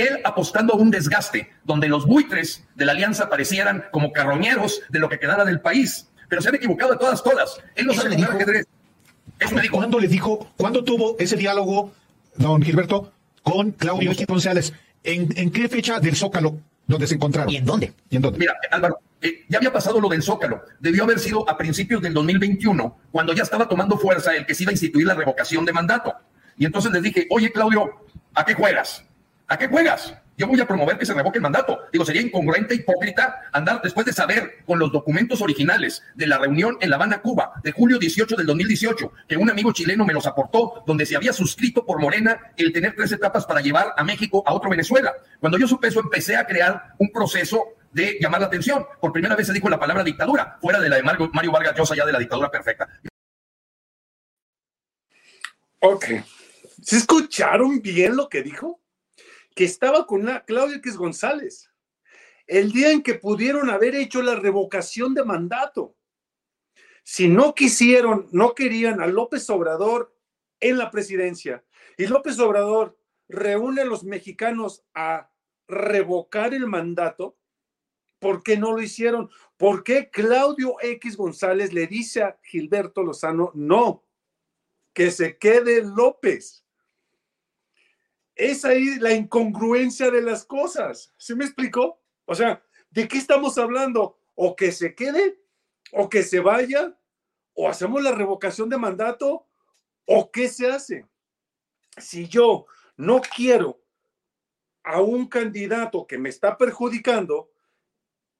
él 0.00 0.20
apostando 0.24 0.74
a 0.74 0.76
un 0.76 0.90
desgaste 0.90 1.50
donde 1.64 1.88
los 1.88 2.06
buitres 2.06 2.64
de 2.74 2.84
la 2.84 2.92
alianza 2.92 3.28
parecieran 3.28 3.84
como 3.90 4.12
carroñeros 4.12 4.82
de 4.88 4.98
lo 4.98 5.08
que 5.08 5.18
quedara 5.18 5.44
del 5.44 5.60
país. 5.60 6.08
Pero 6.28 6.42
se 6.42 6.48
han 6.48 6.54
equivocado 6.54 6.92
de 6.92 6.98
todas, 6.98 7.22
todas. 7.22 7.60
Él 7.74 7.86
no 7.86 7.94
sabe 7.94 8.14
jugar 8.14 8.32
ajedrez. 8.32 8.66
Eso 9.38 9.54
me 9.54 9.62
dijo. 9.62 9.76
¿Cuándo 9.76 9.98
le 9.98 10.08
dijo, 10.08 10.50
cuándo 10.56 10.84
tuvo 10.84 11.16
ese 11.18 11.36
diálogo, 11.36 11.92
don 12.36 12.62
Gilberto, 12.62 13.12
con 13.42 13.72
Claudio 13.72 14.12
González? 14.28 14.72
¿En, 15.02 15.28
¿En 15.36 15.50
qué 15.50 15.68
fecha 15.68 15.98
del 15.98 16.14
Zócalo 16.14 16.58
donde 16.86 17.06
se 17.06 17.14
encontraron? 17.14 17.50
¿Y 17.50 17.56
en 17.56 17.64
dónde? 17.64 17.92
¿Y 18.10 18.16
en 18.16 18.22
dónde? 18.22 18.38
Mira, 18.38 18.56
Álvaro, 18.70 19.00
eh, 19.22 19.44
ya 19.48 19.58
había 19.58 19.72
pasado 19.72 20.00
lo 20.00 20.08
del 20.08 20.22
Zócalo. 20.22 20.62
Debió 20.78 21.04
haber 21.04 21.18
sido 21.18 21.48
a 21.48 21.56
principios 21.56 22.02
del 22.02 22.14
2021, 22.14 22.98
cuando 23.10 23.32
ya 23.32 23.42
estaba 23.42 23.68
tomando 23.68 23.98
fuerza 23.98 24.34
el 24.34 24.46
que 24.46 24.54
se 24.54 24.64
iba 24.64 24.70
a 24.70 24.72
instituir 24.72 25.06
la 25.06 25.14
revocación 25.14 25.64
de 25.64 25.72
mandato. 25.72 26.14
Y 26.56 26.66
entonces 26.66 26.92
les 26.92 27.02
dije, 27.02 27.26
oye, 27.30 27.50
Claudio, 27.52 28.04
¿a 28.34 28.44
qué 28.44 28.54
juegas? 28.54 29.04
¿A 29.50 29.58
qué 29.58 29.66
juegas? 29.66 30.14
Yo 30.36 30.46
voy 30.46 30.60
a 30.60 30.66
promover 30.66 30.96
que 30.96 31.04
se 31.04 31.12
revoque 31.12 31.38
el 31.38 31.42
mandato. 31.42 31.80
Digo, 31.92 32.04
sería 32.04 32.22
incongruente, 32.22 32.72
hipócrita 32.72 33.50
andar 33.52 33.82
después 33.82 34.06
de 34.06 34.12
saber 34.12 34.58
con 34.64 34.78
los 34.78 34.92
documentos 34.92 35.42
originales 35.42 36.04
de 36.14 36.28
la 36.28 36.38
reunión 36.38 36.78
en 36.80 36.88
La 36.88 36.94
Habana, 36.94 37.20
Cuba, 37.20 37.54
de 37.64 37.72
julio 37.72 37.98
18 37.98 38.36
del 38.36 38.46
2018, 38.46 39.12
que 39.26 39.36
un 39.36 39.50
amigo 39.50 39.72
chileno 39.72 40.06
me 40.06 40.12
los 40.12 40.28
aportó, 40.28 40.84
donde 40.86 41.04
se 41.04 41.16
había 41.16 41.32
suscrito 41.32 41.84
por 41.84 42.00
Morena 42.00 42.52
el 42.56 42.72
tener 42.72 42.94
tres 42.94 43.10
etapas 43.10 43.44
para 43.44 43.60
llevar 43.60 43.92
a 43.96 44.04
México 44.04 44.44
a 44.46 44.54
otro 44.54 44.70
Venezuela. 44.70 45.12
Cuando 45.40 45.58
yo 45.58 45.66
supe 45.66 45.88
eso, 45.88 45.98
empecé 45.98 46.36
a 46.36 46.46
crear 46.46 46.94
un 46.98 47.10
proceso 47.10 47.70
de 47.90 48.18
llamar 48.20 48.42
la 48.42 48.46
atención. 48.46 48.86
Por 49.00 49.12
primera 49.12 49.34
vez 49.34 49.48
se 49.48 49.52
dijo 49.52 49.68
la 49.68 49.80
palabra 49.80 50.04
dictadura, 50.04 50.58
fuera 50.60 50.78
de 50.78 50.88
la 50.88 50.94
de 50.94 51.02
Mario 51.02 51.50
Vargas 51.50 51.74
Llosa, 51.76 51.96
ya 51.96 52.06
de 52.06 52.12
la 52.12 52.20
dictadura 52.20 52.52
perfecta. 52.52 52.88
Ok. 55.80 56.04
¿Se 56.82 56.98
escucharon 56.98 57.82
bien 57.82 58.16
lo 58.16 58.28
que 58.28 58.44
dijo? 58.44 58.79
Que 59.54 59.64
estaba 59.64 60.06
con 60.06 60.24
la 60.24 60.44
Claudia 60.44 60.76
X 60.76 60.96
González, 60.96 61.70
el 62.46 62.72
día 62.72 62.90
en 62.90 63.02
que 63.02 63.14
pudieron 63.14 63.70
haber 63.70 63.94
hecho 63.94 64.22
la 64.22 64.34
revocación 64.36 65.14
de 65.14 65.24
mandato. 65.24 65.96
Si 67.02 67.28
no 67.28 67.54
quisieron, 67.54 68.28
no 68.32 68.54
querían 68.54 69.00
a 69.00 69.06
López 69.06 69.48
Obrador 69.50 70.16
en 70.60 70.78
la 70.78 70.90
presidencia 70.90 71.64
y 71.96 72.06
López 72.06 72.38
Obrador 72.38 72.98
reúne 73.28 73.82
a 73.82 73.86
los 73.86 74.04
mexicanos 74.04 74.84
a 74.94 75.30
revocar 75.68 76.54
el 76.54 76.66
mandato, 76.66 77.36
¿Por 78.20 78.42
qué 78.42 78.58
no 78.58 78.72
lo 78.72 78.82
hicieron? 78.82 79.30
¿Por 79.56 79.82
qué 79.82 80.10
Claudio 80.10 80.76
X 80.82 81.16
González 81.16 81.72
le 81.72 81.86
dice 81.86 82.22
a 82.22 82.38
Gilberto 82.42 83.02
Lozano, 83.02 83.50
no, 83.54 84.04
que 84.92 85.10
se 85.10 85.38
quede 85.38 85.82
López? 85.82 86.64
Es 88.40 88.64
ahí 88.64 88.98
la 88.98 89.12
incongruencia 89.12 90.10
de 90.10 90.22
las 90.22 90.46
cosas. 90.46 91.12
¿Se 91.18 91.36
me 91.36 91.44
explicó? 91.44 92.00
O 92.24 92.34
sea, 92.34 92.64
¿de 92.88 93.06
qué 93.06 93.18
estamos 93.18 93.58
hablando? 93.58 94.18
¿O 94.34 94.56
que 94.56 94.72
se 94.72 94.94
quede? 94.94 95.38
¿O 95.92 96.08
que 96.08 96.22
se 96.22 96.40
vaya? 96.40 96.98
¿O 97.52 97.68
hacemos 97.68 98.02
la 98.02 98.12
revocación 98.12 98.70
de 98.70 98.78
mandato? 98.78 99.46
¿O 100.06 100.32
qué 100.32 100.48
se 100.48 100.70
hace? 100.70 101.06
Si 101.98 102.28
yo 102.28 102.64
no 102.96 103.20
quiero 103.20 103.84
a 104.84 105.02
un 105.02 105.28
candidato 105.28 106.06
que 106.06 106.16
me 106.16 106.30
está 106.30 106.56
perjudicando, 106.56 107.50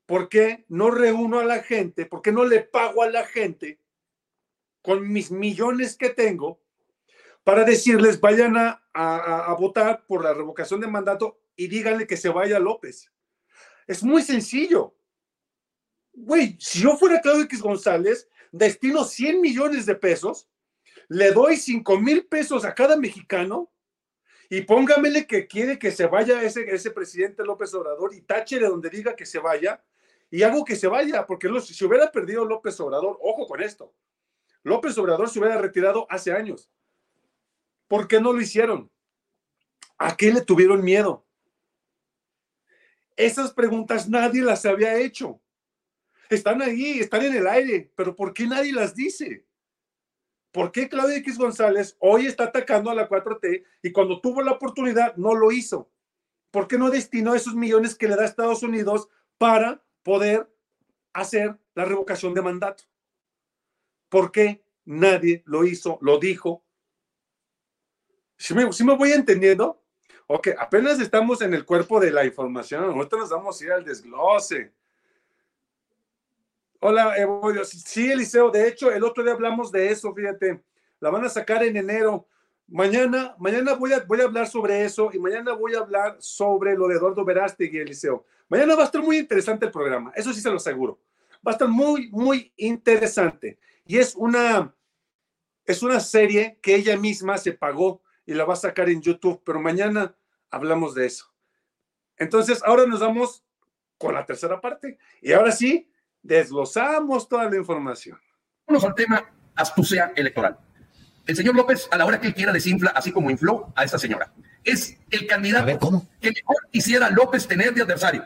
¿por 0.07 0.30
qué 0.30 0.64
no 0.69 0.90
reúno 0.90 1.40
a 1.40 1.45
la 1.45 1.62
gente? 1.62 2.07
¿Por 2.07 2.23
qué 2.23 2.33
no 2.33 2.47
le 2.47 2.61
pago 2.61 3.02
a 3.02 3.11
la 3.11 3.26
gente 3.26 3.78
con 4.80 5.12
mis 5.12 5.30
millones 5.30 5.95
que 5.95 6.09
tengo 6.09 6.59
para 7.50 7.64
decirles 7.64 8.21
vayan 8.21 8.57
a, 8.57 8.80
a, 8.95 9.52
votar 9.54 10.07
por 10.07 10.23
la 10.23 10.33
revocación 10.33 10.80
de 10.80 10.87
mandato 10.87 11.40
y 11.57 11.66
díganle 11.66 12.07
que 12.07 12.16
se 12.16 12.28
vaya 12.28 12.61
López? 12.61 13.11
Es 13.88 14.04
muy 14.04 14.23
sencillo. 14.23 14.95
Güey, 16.12 16.57
si 16.61 16.83
yo 16.83 16.97
fuera 16.97 17.21
Claudio 17.21 17.42
X 17.47 17.61
González, 17.61 18.28
destino 18.52 19.02
100 19.02 19.40
millones 19.40 19.85
de 19.85 19.97
pesos, 19.97 20.49
le 21.09 21.33
doy 21.33 21.57
5 21.57 21.99
mil 21.99 22.25
pesos 22.26 22.64
a 22.64 22.73
cada 22.73 22.97
mexicano 22.97 23.73
y 24.49 24.61
póngamele 24.61 25.26
que 25.26 25.49
quiere 25.49 25.76
que 25.76 25.90
se 25.90 26.07
vaya 26.07 26.45
ese, 26.45 26.73
ese 26.73 26.92
presidente 26.92 27.42
López 27.42 27.75
Obrador 27.75 28.14
y 28.14 28.21
táchele 28.21 28.69
donde 28.69 28.90
diga 28.90 29.16
que 29.16 29.26
se 29.26 29.40
vaya 29.40 29.83
y 30.30 30.45
hago 30.45 30.64
que 30.64 30.76
se 30.76 30.87
vaya, 30.87 31.26
porque 31.26 31.49
si 31.62 31.85
hubiera 31.85 32.12
perdido 32.12 32.45
López 32.45 32.78
Obrador, 32.78 33.19
ojo 33.21 33.49
con 33.49 33.61
esto, 33.61 33.92
López 34.62 34.97
Obrador 34.99 35.28
se 35.28 35.40
hubiera 35.40 35.61
retirado 35.61 36.07
hace 36.09 36.30
años. 36.30 36.71
¿Por 37.90 38.06
qué 38.06 38.20
no 38.20 38.32
lo 38.32 38.40
hicieron? 38.40 38.88
¿A 39.99 40.16
qué 40.16 40.32
le 40.32 40.42
tuvieron 40.42 40.85
miedo? 40.85 41.26
Esas 43.16 43.52
preguntas 43.52 44.09
nadie 44.09 44.42
las 44.42 44.64
había 44.64 44.97
hecho. 44.97 45.40
Están 46.28 46.62
ahí, 46.62 47.00
están 47.00 47.25
en 47.25 47.35
el 47.35 47.49
aire, 47.49 47.90
pero 47.97 48.14
¿por 48.14 48.32
qué 48.32 48.47
nadie 48.47 48.73
las 48.73 48.94
dice? 48.94 49.44
¿Por 50.52 50.70
qué 50.70 50.88
Claudia 50.88 51.16
X 51.16 51.37
González 51.37 51.97
hoy 51.99 52.26
está 52.26 52.44
atacando 52.44 52.90
a 52.90 52.94
la 52.94 53.09
4T 53.09 53.64
y 53.82 53.90
cuando 53.90 54.20
tuvo 54.20 54.40
la 54.40 54.52
oportunidad 54.52 55.16
no 55.16 55.35
lo 55.35 55.50
hizo? 55.50 55.90
¿Por 56.52 56.68
qué 56.68 56.78
no 56.78 56.90
destinó 56.90 57.35
esos 57.35 57.56
millones 57.56 57.97
que 57.97 58.06
le 58.06 58.14
da 58.14 58.25
Estados 58.25 58.62
Unidos 58.62 59.09
para 59.37 59.82
poder 60.04 60.49
hacer 61.12 61.59
la 61.75 61.87
revocación 61.87 62.35
de 62.35 62.42
mandato? 62.42 62.85
¿Por 64.09 64.30
qué 64.30 64.62
nadie 64.85 65.42
lo 65.44 65.64
hizo, 65.64 65.99
lo 66.02 66.20
dijo? 66.20 66.62
Si 68.40 68.54
me, 68.54 68.64
me 68.64 68.97
voy 68.97 69.12
entendiendo? 69.12 69.82
Ok, 70.26 70.49
apenas 70.59 70.99
estamos 70.99 71.42
en 71.42 71.52
el 71.52 71.66
cuerpo 71.66 72.00
de 72.00 72.11
la 72.11 72.25
información, 72.25 72.87
nosotros 72.87 73.20
nos 73.20 73.30
vamos 73.30 73.61
a 73.61 73.64
ir 73.64 73.70
al 73.70 73.85
desglose. 73.85 74.73
Hola, 76.80 77.18
Evodio. 77.18 77.66
Sí, 77.66 78.11
Eliseo, 78.11 78.50
de 78.50 78.66
hecho, 78.66 78.90
el 78.90 79.04
otro 79.04 79.23
día 79.23 79.35
hablamos 79.35 79.70
de 79.70 79.90
eso, 79.90 80.14
fíjate. 80.14 80.62
La 81.00 81.11
van 81.11 81.26
a 81.26 81.28
sacar 81.28 81.62
en 81.64 81.76
enero. 81.76 82.26
Mañana, 82.66 83.35
mañana 83.38 83.75
voy 83.75 83.92
a, 83.92 84.00
voy 84.00 84.23
a 84.23 84.25
hablar 84.25 84.47
sobre 84.47 84.85
eso 84.87 85.11
y 85.12 85.18
mañana 85.18 85.52
voy 85.52 85.75
a 85.75 85.80
hablar 85.80 86.16
sobre 86.18 86.75
lo 86.75 86.88
de 86.88 86.94
Eduardo 86.94 87.23
Verástegui, 87.26 87.76
Eliseo. 87.76 88.25
Mañana 88.49 88.75
va 88.75 88.85
a 88.85 88.87
estar 88.87 89.02
muy 89.02 89.18
interesante 89.18 89.66
el 89.66 89.70
programa, 89.73 90.12
eso 90.16 90.32
sí 90.32 90.40
se 90.40 90.49
lo 90.49 90.56
aseguro. 90.56 90.99
Va 91.47 91.52
a 91.52 91.56
estar 91.56 91.68
muy, 91.68 92.09
muy 92.11 92.54
interesante. 92.56 93.59
Y 93.85 93.99
es 93.99 94.14
una, 94.14 94.75
es 95.66 95.82
una 95.82 96.00
serie 96.00 96.59
que 96.62 96.75
ella 96.75 96.97
misma 96.97 97.37
se 97.37 97.52
pagó 97.52 98.00
y 98.27 98.35
la 98.35 98.45
va 98.45 98.55
a 98.55 98.57
sacar 98.57 98.89
en 98.89 99.03
YouTube, 99.03 99.43
pero 99.45 99.61
mañana 99.61 100.15
hablamos 100.50 100.95
de 100.95 101.07
eso. 101.07 101.33
Entonces, 102.17 102.62
ahora 102.65 102.87
nos 102.87 103.00
vamos 103.00 103.45
con 103.99 104.15
la 104.15 104.25
tercera 104.25 104.61
parte. 104.61 104.99
Y 105.21 105.33
ahora 105.33 105.53
sí, 105.53 105.91
desglosamos 106.23 107.29
toda 107.29 107.50
la 107.50 107.57
información. 107.57 108.19
Vamos 108.67 108.85
al 108.85 108.95
tema 108.95 109.31
astucia 109.55 110.12
electoral. 110.17 110.59
El 111.27 111.37
señor 111.37 111.55
López, 111.55 111.89
a 111.91 111.99
la 111.99 112.07
hora 112.07 112.21
que 112.21 112.29
él 112.29 112.35
quiera, 112.35 112.53
desinfla, 112.53 112.91
así 112.91 113.12
como 113.12 113.31
infló 113.31 113.73
a 113.77 113.85
esta 113.85 113.99
señora. 113.99 114.33
Es 114.65 114.99
el 115.11 115.27
candidato 115.27 116.07
que 116.21 116.31
mejor 116.31 116.57
quisiera 116.71 117.11
López 117.11 117.47
tener 117.47 117.75
de 117.75 117.83
adversario. 117.83 118.25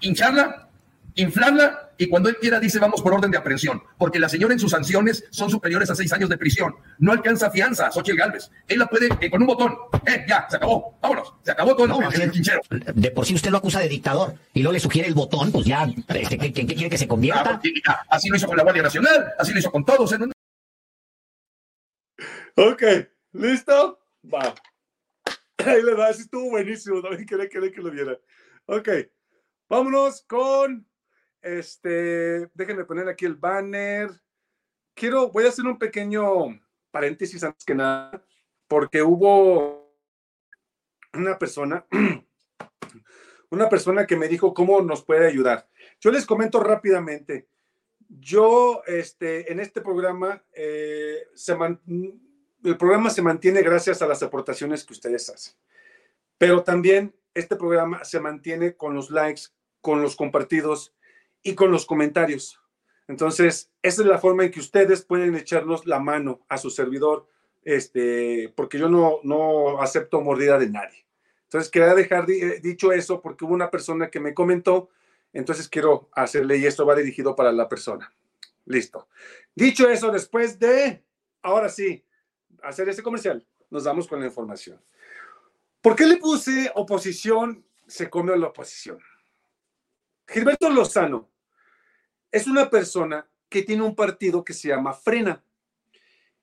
Hincharla, 0.00 0.69
inflarla 1.14 1.90
y 1.98 2.08
cuando 2.08 2.28
él 2.28 2.36
quiera 2.40 2.58
dice 2.58 2.78
vamos 2.78 3.02
por 3.02 3.12
orden 3.12 3.30
de 3.30 3.36
aprehensión, 3.36 3.82
porque 3.98 4.18
la 4.18 4.28
señora 4.28 4.54
en 4.54 4.58
sus 4.58 4.70
sanciones 4.70 5.24
son 5.30 5.50
superiores 5.50 5.90
a 5.90 5.94
seis 5.94 6.12
años 6.12 6.28
de 6.28 6.38
prisión. 6.38 6.74
No 6.98 7.12
alcanza 7.12 7.50
fianza, 7.50 7.90
Xochitl 7.90 8.16
Galvez. 8.16 8.50
Él 8.66 8.78
la 8.78 8.86
puede 8.86 9.08
eh, 9.20 9.30
con 9.30 9.42
un 9.42 9.46
botón. 9.46 9.76
Eh, 10.06 10.24
ya, 10.26 10.46
se 10.48 10.56
acabó. 10.56 10.98
Vámonos. 11.02 11.34
Se 11.42 11.50
acabó 11.50 11.76
todo 11.76 11.86
no, 11.88 12.10
el, 12.10 12.22
el, 12.22 12.32
De 12.94 13.10
por 13.10 13.26
sí 13.26 13.34
usted 13.34 13.50
lo 13.50 13.58
acusa 13.58 13.80
de 13.80 13.88
dictador 13.88 14.34
y 14.54 14.62
luego 14.62 14.72
le 14.72 14.80
sugiere 14.80 15.08
el 15.08 15.14
botón, 15.14 15.52
pues 15.52 15.66
ya, 15.66 15.86
este, 16.08 16.38
¿qué, 16.38 16.52
quiere 16.52 16.88
que 16.88 16.98
se 16.98 17.08
convierta? 17.08 17.60
Ah, 17.86 18.02
así 18.08 18.28
lo 18.28 18.36
hizo 18.36 18.46
con 18.46 18.56
la 18.56 18.62
Guardia 18.62 18.82
Nacional, 18.82 19.32
así 19.38 19.52
lo 19.52 19.58
hizo 19.58 19.70
con 19.70 19.84
todos. 19.84 20.12
¿eh? 20.12 20.18
Ok, 22.56 22.82
¿listo? 23.32 24.00
Va. 24.32 24.54
Ahí 25.58 25.82
le 25.82 25.94
das, 25.94 26.20
estuvo 26.20 26.50
buenísimo, 26.50 27.02
también 27.02 27.26
quería, 27.26 27.48
quería 27.48 27.72
que 27.72 27.82
lo 27.82 27.90
viera. 27.90 28.18
Ok, 28.66 28.88
vámonos 29.68 30.22
con 30.22 30.86
este, 31.42 32.48
déjenme 32.54 32.84
poner 32.84 33.08
aquí 33.08 33.24
el 33.24 33.36
banner. 33.36 34.10
Quiero, 34.94 35.30
voy 35.30 35.46
a 35.46 35.48
hacer 35.48 35.64
un 35.64 35.78
pequeño 35.78 36.60
paréntesis 36.90 37.42
antes 37.42 37.64
que 37.64 37.74
nada, 37.74 38.24
porque 38.66 39.02
hubo 39.02 39.94
una 41.14 41.38
persona, 41.38 41.86
una 43.50 43.68
persona 43.68 44.06
que 44.06 44.16
me 44.16 44.28
dijo 44.28 44.54
cómo 44.54 44.80
nos 44.82 45.04
puede 45.04 45.26
ayudar. 45.26 45.68
Yo 46.00 46.10
les 46.10 46.26
comento 46.26 46.60
rápidamente. 46.60 47.48
Yo, 48.08 48.82
este, 48.86 49.52
en 49.52 49.60
este 49.60 49.80
programa, 49.80 50.42
eh, 50.52 51.28
el 52.64 52.76
programa 52.76 53.10
se 53.10 53.22
mantiene 53.22 53.62
gracias 53.62 54.02
a 54.02 54.06
las 54.06 54.22
aportaciones 54.22 54.84
que 54.84 54.92
ustedes 54.92 55.28
hacen. 55.30 55.54
Pero 56.36 56.64
también 56.64 57.14
este 57.34 57.54
programa 57.54 58.04
se 58.04 58.18
mantiene 58.18 58.76
con 58.76 58.94
los 58.94 59.10
likes, 59.10 59.42
con 59.80 60.02
los 60.02 60.16
compartidos 60.16 60.94
y 61.42 61.54
con 61.54 61.70
los 61.70 61.86
comentarios. 61.86 62.60
Entonces, 63.08 63.70
esa 63.82 64.02
es 64.02 64.08
la 64.08 64.18
forma 64.18 64.44
en 64.44 64.50
que 64.52 64.60
ustedes 64.60 65.02
pueden 65.02 65.34
echarnos 65.34 65.86
la 65.86 65.98
mano 65.98 66.40
a 66.48 66.58
su 66.58 66.70
servidor, 66.70 67.26
este, 67.64 68.52
porque 68.54 68.78
yo 68.78 68.88
no, 68.88 69.18
no 69.24 69.80
acepto 69.82 70.20
mordida 70.20 70.58
de 70.58 70.70
nadie. 70.70 71.06
Entonces, 71.44 71.70
quería 71.70 71.94
dejar 71.94 72.30
eh, 72.30 72.60
dicho 72.62 72.92
eso 72.92 73.20
porque 73.20 73.44
hubo 73.44 73.54
una 73.54 73.70
persona 73.70 74.10
que 74.10 74.20
me 74.20 74.32
comentó, 74.32 74.90
entonces 75.32 75.68
quiero 75.68 76.08
hacerle 76.12 76.58
y 76.58 76.66
esto 76.66 76.86
va 76.86 76.94
dirigido 76.94 77.34
para 77.34 77.50
la 77.50 77.68
persona. 77.68 78.12
Listo. 78.66 79.08
Dicho 79.54 79.88
eso, 79.88 80.12
después 80.12 80.58
de, 80.58 81.02
ahora 81.42 81.68
sí, 81.68 82.04
hacer 82.62 82.88
este 82.88 83.02
comercial, 83.02 83.44
nos 83.70 83.84
damos 83.84 84.06
con 84.06 84.20
la 84.20 84.26
información. 84.26 84.80
¿Por 85.80 85.96
qué 85.96 86.06
le 86.06 86.18
puse 86.18 86.70
oposición? 86.74 87.64
Se 87.86 88.08
come 88.08 88.36
la 88.36 88.48
oposición. 88.48 89.00
Gilberto 90.28 90.70
Lozano 90.70 91.29
es 92.30 92.46
una 92.46 92.70
persona 92.70 93.26
que 93.48 93.62
tiene 93.62 93.82
un 93.82 93.94
partido 93.94 94.44
que 94.44 94.52
se 94.52 94.68
llama 94.68 94.94
Frena. 94.94 95.42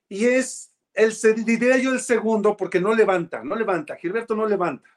Y 0.10 0.26
es, 0.26 0.74
el, 0.94 1.14
diría 1.46 1.78
yo, 1.78 1.94
el 1.94 2.02
segundo 2.02 2.56
porque 2.58 2.80
no 2.80 2.94
levanta, 2.94 3.44
no 3.44 3.56
levanta. 3.56 3.96
Gilberto 3.96 4.36
no 4.36 4.46
levanta. 4.46 4.90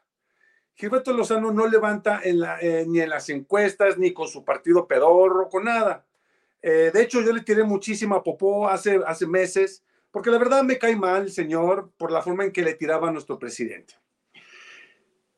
Gilberto 0.74 1.12
Lozano 1.12 1.52
no 1.52 1.66
levanta 1.66 2.20
eh, 2.24 2.84
ni 2.88 3.00
en 3.00 3.10
las 3.10 3.28
encuestas, 3.28 3.98
ni 3.98 4.12
con 4.12 4.28
su 4.28 4.44
partido 4.44 4.86
pedorro, 4.88 5.48
con 5.48 5.64
nada. 5.64 6.06
Eh, 6.62 6.90
de 6.92 7.02
hecho, 7.02 7.20
yo 7.20 7.32
le 7.32 7.42
tiré 7.42 7.64
muchísima 7.64 8.22
popó 8.22 8.68
hace, 8.68 9.00
hace 9.06 9.26
meses, 9.26 9.84
porque 10.10 10.30
la 10.30 10.38
verdad 10.38 10.62
me 10.62 10.78
cae 10.78 10.96
mal 10.96 11.30
señor 11.30 11.92
por 11.96 12.10
la 12.10 12.22
forma 12.22 12.44
en 12.44 12.52
que 12.52 12.62
le 12.62 12.74
tiraba 12.74 13.08
a 13.08 13.12
nuestro 13.12 13.38
presidente. 13.38 13.94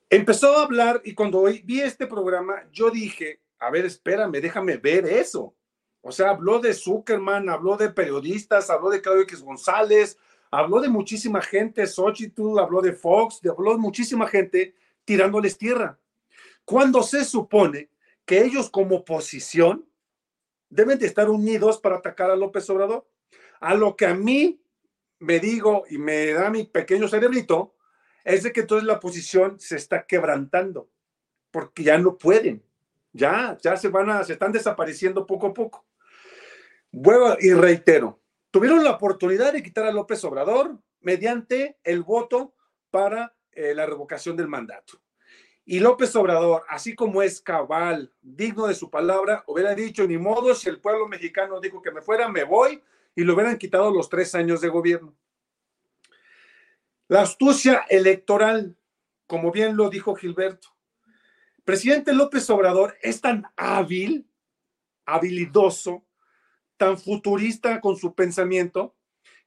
Empezó 0.08 0.56
a 0.56 0.62
hablar 0.62 1.00
y 1.04 1.14
cuando 1.14 1.42
vi 1.42 1.80
este 1.80 2.06
programa, 2.06 2.64
yo 2.70 2.90
dije, 2.90 3.40
a 3.62 3.70
ver, 3.70 3.84
espérame, 3.86 4.40
déjame 4.40 4.76
ver 4.76 5.06
eso. 5.06 5.54
O 6.00 6.10
sea, 6.10 6.30
habló 6.30 6.58
de 6.58 6.74
Zuckerman, 6.74 7.48
habló 7.48 7.76
de 7.76 7.90
periodistas, 7.90 8.68
habló 8.70 8.90
de 8.90 9.00
Claudio 9.00 9.22
X 9.22 9.40
González, 9.40 10.18
habló 10.50 10.80
de 10.80 10.88
muchísima 10.88 11.40
gente, 11.40 11.86
Xochitl, 11.86 12.58
habló 12.58 12.82
de 12.82 12.92
Fox, 12.92 13.40
habló 13.48 13.72
de 13.72 13.78
muchísima 13.78 14.26
gente 14.26 14.74
tirándoles 15.04 15.56
tierra. 15.56 15.96
Cuando 16.64 17.04
se 17.04 17.24
supone 17.24 17.88
que 18.24 18.42
ellos 18.42 18.68
como 18.68 18.96
oposición 18.96 19.88
deben 20.68 20.98
de 20.98 21.06
estar 21.06 21.30
unidos 21.30 21.78
para 21.78 21.96
atacar 21.96 22.32
a 22.32 22.36
López 22.36 22.68
Obrador. 22.68 23.06
A 23.60 23.74
lo 23.74 23.94
que 23.94 24.06
a 24.06 24.14
mí 24.14 24.60
me 25.20 25.38
digo 25.38 25.84
y 25.88 25.98
me 25.98 26.32
da 26.32 26.50
mi 26.50 26.64
pequeño 26.64 27.06
cerebrito 27.06 27.76
es 28.24 28.42
de 28.42 28.52
que 28.52 28.62
entonces 28.62 28.86
la 28.86 28.94
oposición 28.94 29.60
se 29.60 29.76
está 29.76 30.04
quebrantando 30.04 30.90
porque 31.52 31.84
ya 31.84 31.98
no 31.98 32.18
pueden 32.18 32.64
Ya, 33.12 33.58
ya 33.62 33.76
se 33.76 33.88
van 33.88 34.10
a, 34.10 34.24
se 34.24 34.34
están 34.34 34.52
desapareciendo 34.52 35.26
poco 35.26 35.48
a 35.48 35.54
poco. 35.54 35.84
Vuelvo 36.90 37.36
y 37.40 37.52
reitero, 37.52 38.20
tuvieron 38.50 38.84
la 38.84 38.92
oportunidad 38.92 39.52
de 39.52 39.62
quitar 39.62 39.86
a 39.86 39.92
López 39.92 40.22
Obrador 40.24 40.78
mediante 41.00 41.78
el 41.84 42.02
voto 42.02 42.54
para 42.90 43.34
eh, 43.52 43.74
la 43.74 43.86
revocación 43.86 44.36
del 44.36 44.48
mandato. 44.48 45.00
Y 45.64 45.78
López 45.78 46.14
Obrador, 46.16 46.64
así 46.68 46.94
como 46.94 47.22
es 47.22 47.40
cabal, 47.40 48.12
digno 48.20 48.66
de 48.66 48.74
su 48.74 48.90
palabra, 48.90 49.44
hubiera 49.46 49.74
dicho, 49.74 50.06
ni 50.06 50.18
modo, 50.18 50.54
si 50.54 50.68
el 50.68 50.80
pueblo 50.80 51.06
mexicano 51.06 51.60
dijo 51.60 51.80
que 51.80 51.92
me 51.92 52.02
fuera, 52.02 52.28
me 52.28 52.44
voy, 52.44 52.82
y 53.14 53.24
le 53.24 53.32
hubieran 53.32 53.58
quitado 53.58 53.90
los 53.92 54.08
tres 54.08 54.34
años 54.34 54.60
de 54.60 54.68
gobierno. 54.68 55.14
La 57.08 57.22
astucia 57.22 57.84
electoral, 57.88 58.76
como 59.26 59.52
bien 59.52 59.76
lo 59.76 59.88
dijo 59.88 60.14
Gilberto. 60.14 60.68
Presidente 61.64 62.12
López 62.12 62.48
Obrador 62.50 62.96
es 63.02 63.20
tan 63.20 63.44
hábil, 63.56 64.28
habilidoso, 65.06 66.04
tan 66.76 66.98
futurista 66.98 67.80
con 67.80 67.96
su 67.96 68.14
pensamiento, 68.14 68.96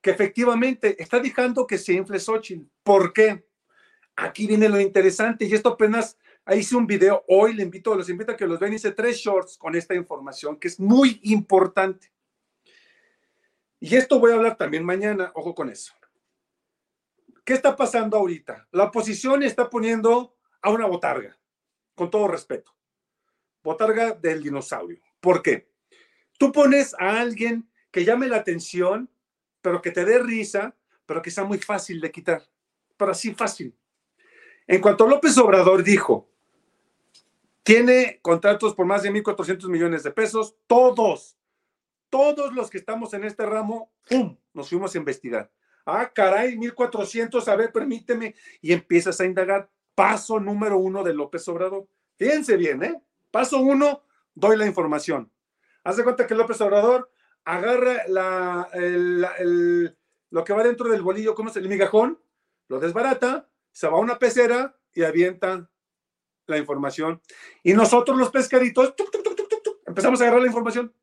que 0.02 0.12
efectivamente 0.12 1.02
está 1.02 1.20
dejando 1.20 1.68
que 1.68 1.78
se 1.78 1.94
infle 1.94 2.20
Xochitl. 2.20 2.66
¿Por 2.84 3.12
qué? 3.12 3.46
Aquí 4.16 4.48
viene 4.48 4.70
lo 4.70 4.80
interesante, 4.80 5.46
y 5.46 5.54
esto 5.54 5.70
apenas 5.70 6.18
hice 6.56 6.76
un 6.76 6.88
video 6.88 7.26
hoy, 7.28 7.54
le 7.54 7.64
invito, 7.64 7.96
los 7.96 8.10
invito 8.10 8.32
a 8.32 8.38
que 8.38 8.48
los 8.48 8.60
vean, 8.60 8.74
hice 8.74 8.92
tres 8.92 9.18
shorts 9.18 9.58
con 9.58 9.76
esta 9.76 9.96
información 9.96 10.58
que 10.58 10.70
es 10.70 10.80
muy 10.80 11.20
importante. 11.24 12.12
Y 13.80 13.96
esto 13.96 14.20
voy 14.20 14.32
a 14.32 14.36
hablar 14.36 14.56
también 14.56 14.86
mañana, 14.86 15.32
ojo 15.36 15.54
con 15.54 15.70
eso. 15.70 15.94
¿Qué 17.44 17.54
está 17.54 17.76
pasando 17.76 18.18
ahorita? 18.18 18.68
La 18.72 18.86
oposición 18.86 19.44
está 19.44 19.70
poniendo 19.70 20.36
a 20.62 20.70
una 20.70 20.86
botarga, 20.86 21.38
con 21.96 22.12
todo 22.12 22.28
respeto. 22.28 22.76
Botarga 23.64 24.12
del 24.12 24.44
dinosaurio. 24.44 25.02
¿Por 25.20 25.42
qué? 25.42 25.70
Tú 26.38 26.52
pones 26.52 26.94
a 27.00 27.20
alguien 27.20 27.70
que 27.92 28.06
llame 28.06 28.28
la 28.28 28.38
atención, 28.38 29.10
pero 29.62 29.82
que 29.82 29.92
te 29.92 30.06
dé 30.06 30.20
risa, 30.20 30.76
pero 31.06 31.22
que 31.22 31.32
sea 31.32 31.46
muy 31.46 31.58
fácil 31.58 32.02
de 32.02 32.12
quitar. 32.12 32.44
Pero 32.98 33.12
así 33.12 33.34
fácil. 33.34 33.76
En 34.68 34.82
cuanto 34.82 35.08
López 35.08 35.38
Obrador 35.38 35.84
dijo, 35.84 36.30
tiene 37.64 38.20
contratos 38.22 38.76
por 38.76 38.86
más 38.86 39.04
de 39.04 39.12
1.400 39.12 39.68
millones 39.70 40.04
de 40.04 40.12
pesos, 40.12 40.56
todos, 40.68 41.38
todos 42.10 42.54
los 42.54 42.70
que 42.70 42.78
estamos 42.78 43.14
en 43.14 43.24
este 43.24 43.46
ramo, 43.46 43.92
¡pum!, 44.08 44.38
nos 44.54 44.70
fuimos 44.70 44.94
a 44.94 44.98
investigar. 44.98 45.52
Ah, 45.86 46.12
caray, 46.14 46.58
1400, 46.58 47.48
a 47.48 47.56
ver, 47.56 47.72
permíteme. 47.72 48.36
Y 48.62 48.74
empiezas 48.74 49.20
a 49.20 49.26
indagar. 49.26 49.70
Paso 49.96 50.40
número 50.40 50.78
uno 50.78 51.04
de 51.04 51.14
López 51.14 51.48
Obrador. 51.48 51.88
Fíjense 52.18 52.58
bien, 52.58 52.84
¿eh? 52.84 53.02
Paso 53.32 53.60
uno, 53.60 54.04
doy 54.34 54.58
la 54.58 54.66
información. 54.66 55.32
Haz 55.84 55.98
de 55.98 56.04
cuenta 56.04 56.28
que 56.28 56.36
López 56.36 56.60
Obrador 56.62 57.10
agarra 57.44 58.04
la, 58.08 58.70
lo 60.30 60.44
que 60.44 60.54
va 60.54 60.64
dentro 60.64 60.90
del 60.90 61.02
bolillo, 61.02 61.36
¿cómo 61.36 61.50
es? 61.50 61.56
El 61.58 61.70
migajón, 61.70 62.20
lo 62.68 62.80
desbarata, 62.80 63.50
se 63.72 63.88
va 63.88 63.98
a 63.98 64.02
una 64.02 64.20
pecera 64.20 64.76
y 64.94 65.04
avienta 65.04 65.70
la 66.48 66.58
información. 66.58 67.22
Y 67.64 67.74
nosotros 67.74 68.18
los 68.18 68.32
pescaditos, 68.32 68.94
empezamos 69.86 70.20
a 70.20 70.24
agarrar 70.24 70.42
la 70.42 70.48
información 70.48 70.94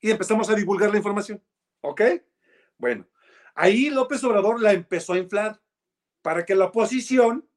y 0.00 0.10
empezamos 0.10 0.48
a 0.50 0.54
divulgar 0.54 0.90
la 0.90 0.98
información. 0.98 1.42
¿Ok? 1.80 2.02
Bueno, 2.78 3.06
Ahí 3.56 3.88
López 3.88 4.22
Obrador 4.22 4.60
la 4.60 4.72
empezó 4.72 5.14
a 5.14 5.18
inflar 5.18 5.58
para 6.20 6.44
que 6.44 6.54
la 6.54 6.66
oposición 6.66 7.48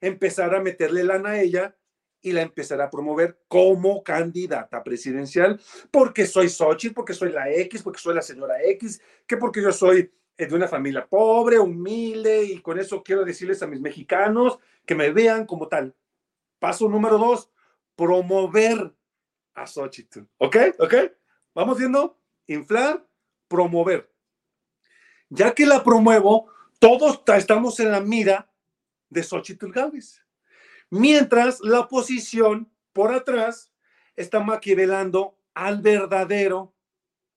empezara 0.00 0.58
a 0.58 0.62
meterle 0.62 1.04
lana 1.04 1.30
a 1.30 1.40
ella 1.40 1.76
y 2.20 2.32
la 2.32 2.42
empezara 2.42 2.84
a 2.84 2.90
promover 2.90 3.40
como 3.46 4.02
candidata 4.02 4.82
presidencial, 4.82 5.60
porque 5.90 6.26
soy 6.26 6.48
Xochitl, 6.48 6.94
porque 6.94 7.14
soy 7.14 7.30
la 7.30 7.50
X, 7.50 7.82
porque 7.82 8.00
soy 8.00 8.14
la 8.14 8.22
señora 8.22 8.62
X, 8.62 9.00
que 9.26 9.36
porque 9.36 9.62
yo 9.62 9.72
soy 9.72 10.12
eh, 10.36 10.46
de 10.46 10.54
una 10.54 10.66
familia 10.66 11.06
pobre, 11.06 11.58
humilde, 11.58 12.44
y 12.44 12.60
con 12.60 12.78
eso 12.78 13.02
quiero 13.02 13.24
decirles 13.24 13.62
a 13.62 13.66
mis 13.66 13.80
mexicanos 13.80 14.58
que 14.84 14.94
me 14.94 15.10
vean 15.10 15.46
como 15.46 15.68
tal. 15.68 15.94
Paso 16.58 16.88
número 16.88 17.18
dos, 17.18 17.50
promover 17.94 18.92
a 19.54 19.66
Xochitl. 19.66 20.20
¿Ok? 20.38 20.56
¿Ok? 20.78 20.94
Vamos 21.54 21.78
viendo, 21.78 22.18
inflar, 22.46 23.06
promover 23.46 24.10
ya 25.28 25.52
que 25.52 25.66
la 25.66 25.82
promuevo, 25.82 26.46
todos 26.78 27.22
estamos 27.36 27.80
en 27.80 27.90
la 27.90 28.00
mira 28.00 28.45
de 29.08 29.22
Xochitl 29.22 29.70
Gálvez. 29.70 30.22
Mientras 30.90 31.60
la 31.60 31.80
oposición 31.80 32.70
por 32.92 33.12
atrás 33.12 33.72
está 34.14 34.40
maquivelando 34.40 35.38
al 35.54 35.80
verdadero, 35.80 36.74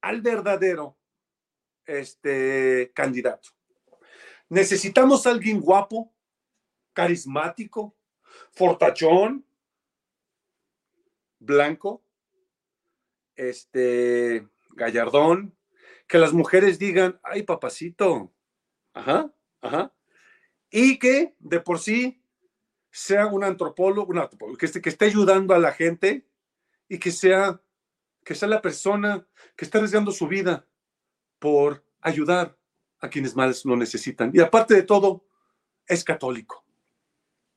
al 0.01 0.21
verdadero 0.21 0.97
este, 1.85 2.91
candidato. 2.93 3.49
Necesitamos 4.49 5.25
a 5.25 5.31
alguien 5.31 5.59
guapo, 5.59 6.13
carismático, 6.93 7.95
fortachón, 8.51 9.45
blanco, 11.39 12.03
este, 13.35 14.47
gallardón, 14.71 15.55
que 16.07 16.17
las 16.17 16.33
mujeres 16.33 16.79
digan, 16.79 17.19
ay, 17.23 17.43
papacito, 17.43 18.33
ajá, 18.93 19.31
ajá, 19.61 19.93
y 20.69 20.99
que 20.99 21.35
de 21.39 21.59
por 21.59 21.79
sí 21.79 22.21
sea 22.91 23.27
un 23.27 23.43
antropólogo, 23.43 24.11
un 24.11 24.57
que, 24.57 24.65
esté, 24.65 24.81
que 24.81 24.89
esté 24.89 25.05
ayudando 25.05 25.53
a 25.53 25.59
la 25.59 25.71
gente 25.71 26.27
y 26.87 26.99
que 26.99 27.11
sea, 27.11 27.61
que 28.23 28.35
sea 28.35 28.47
la 28.47 28.61
persona 28.61 29.27
que 29.55 29.65
está 29.65 29.77
arriesgando 29.77 30.11
su 30.11 30.27
vida 30.27 30.67
por 31.39 31.83
ayudar 32.01 32.57
a 32.99 33.09
quienes 33.09 33.35
más 33.35 33.63
lo 33.65 33.75
necesitan. 33.75 34.31
Y 34.33 34.39
aparte 34.39 34.73
de 34.73 34.83
todo, 34.83 35.25
es 35.87 36.03
católico. 36.03 36.65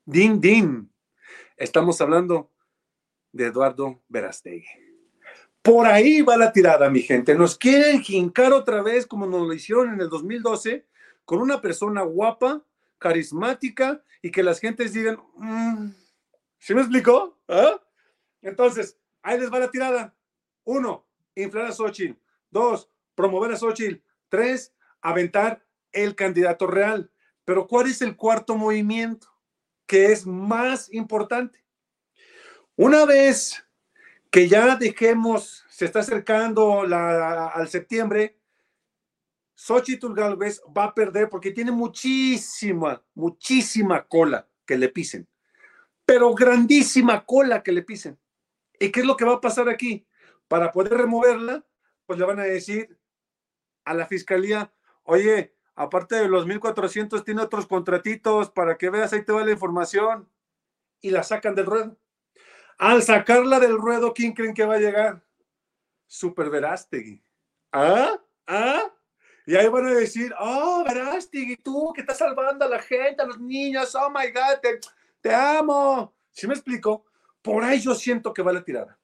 Din, 0.05 0.41
din. 0.41 0.93
Estamos 1.57 2.01
hablando 2.01 2.51
de 3.33 3.47
Eduardo 3.47 4.03
Verastegui. 4.09 4.67
Por 5.63 5.87
ahí 5.87 6.23
va 6.23 6.37
la 6.37 6.53
tirada, 6.53 6.91
mi 6.91 7.03
gente. 7.03 7.35
Nos 7.35 7.57
quieren 7.57 8.01
jincar 8.03 8.53
otra 8.53 8.83
vez 8.83 9.07
como 9.07 9.27
nos 9.27 9.47
lo 9.47 9.53
hicieron 9.53 9.95
en 9.95 10.01
el 10.01 10.09
2012 10.09 10.87
con 11.25 11.41
una 11.41 11.61
persona 11.61 12.03
guapa, 12.03 12.65
carismática 13.03 14.03
y 14.23 14.31
que 14.31 14.43
las 14.43 14.61
gentes 14.61 14.93
digan, 14.93 15.19
mm, 15.37 15.91
¿sí 16.59 16.75
me 16.75 16.81
explicó? 16.81 17.39
¿Ah? 17.49 17.83
Entonces, 18.41 18.97
ahí 19.23 19.39
les 19.39 19.53
va 19.53 19.59
la 19.59 19.71
tirada. 19.71 20.15
Uno, 20.65 21.07
inflar 21.35 21.67
a 21.67 21.73
Xochitl. 21.73 22.19
Dos, 22.51 22.89
promover 23.15 23.53
a 23.53 23.57
Xochitl. 23.57 24.01
Tres, 24.29 24.73
aventar 25.01 25.67
el 25.91 26.15
candidato 26.15 26.67
real. 26.67 27.11
Pero 27.45 27.67
¿cuál 27.67 27.89
es 27.89 28.01
el 28.01 28.17
cuarto 28.17 28.57
movimiento? 28.57 29.29
Que 29.87 30.13
es 30.13 30.25
más 30.25 30.93
importante. 30.93 31.65
Una 32.77 33.05
vez 33.05 33.63
que 34.31 34.49
ya 34.49 34.77
dejemos, 34.77 35.65
se 35.69 35.85
está 35.85 36.01
acercando 36.01 36.87
la, 36.87 37.49
al 37.49 37.69
septiembre, 37.69 38.39
Xochitl 39.63 40.13
Galvez 40.13 40.61
va 40.77 40.85
a 40.87 40.95
perder 40.95 41.29
porque 41.29 41.53
tiene 41.53 41.71
muchísima, 41.71 43.01
muchísima 43.15 44.09
cola 44.09 44.49
que 44.67 44.77
le 44.77 44.89
pisen, 44.89 45.29
pero 46.05 46.35
grandísima 46.35 47.25
cola 47.25 47.63
que 47.63 47.71
le 47.71 47.83
pisen. 47.83 48.19
¿Y 48.81 48.91
qué 48.91 49.01
es 49.01 49.07
lo 49.07 49.17
que 49.17 49.25
va 49.25 49.35
a 49.35 49.41
pasar 49.41 49.69
aquí? 49.69 50.05
Para 50.49 50.73
poder 50.73 50.95
removerla, 50.95 51.65
pues 52.07 52.19
le 52.19 52.25
van 52.25 52.41
a 52.41 52.43
decir 52.43 52.99
a 53.85 53.95
la 53.95 54.07
fiscalía, 54.07 54.73
oye, 55.05 55.55
aparte 55.77 56.17
de 56.17 56.27
los 56.27 56.45
1.400, 56.45 57.25
tiene 57.25 57.43
otros 57.43 57.69
contratitos 57.69 58.51
para 58.51 58.77
que 58.77 58.91
veas, 58.91 59.13
ahí 59.13 59.25
te 59.25 59.31
va 59.31 59.45
la 59.45 59.53
información. 59.53 60.29
Y 61.01 61.11
la 61.11 61.23
sacan 61.23 61.55
del 61.55 61.67
ruedo. 61.67 61.97
Al 62.79 63.05
sacarla 63.05 63.61
del 63.61 63.79
ruedo, 63.79 64.13
¿quién 64.13 64.33
creen 64.33 64.55
que 64.55 64.67
va 64.67 64.75
a 64.75 64.81
llegar? 64.81 65.25
Super 66.09 66.51
Verástegui. 66.51 67.23
¿Ah? 67.71 68.21
¿Ah? 68.49 68.93
Y 69.47 69.57
ahí 69.57 69.69
van 69.69 69.87
a 69.87 69.95
decir, 69.95 70.33
oh, 70.39 70.85
Verástegui, 70.87 71.57
tú 71.57 71.93
que 71.93 72.03
estás 72.03 72.19
salvando 72.19 72.65
a 72.65 72.69
la 72.69 72.81
gente, 72.81 73.23
a 73.23 73.27
los 73.27 73.41
niños, 73.41 73.95
oh 73.95 74.11
my 74.11 74.31
God, 74.31 74.81
te, 75.21 75.35
amo. 75.35 76.15
¿Sí 76.31 76.47
me 76.47 76.55
explico? 76.55 77.05
Por 77.43 77.65
ahí 77.65 77.81
yo 77.81 77.95
siento 77.95 78.33
que 78.33 78.43
va 78.43 78.53
la 78.53 78.65
tirada. 78.65 78.99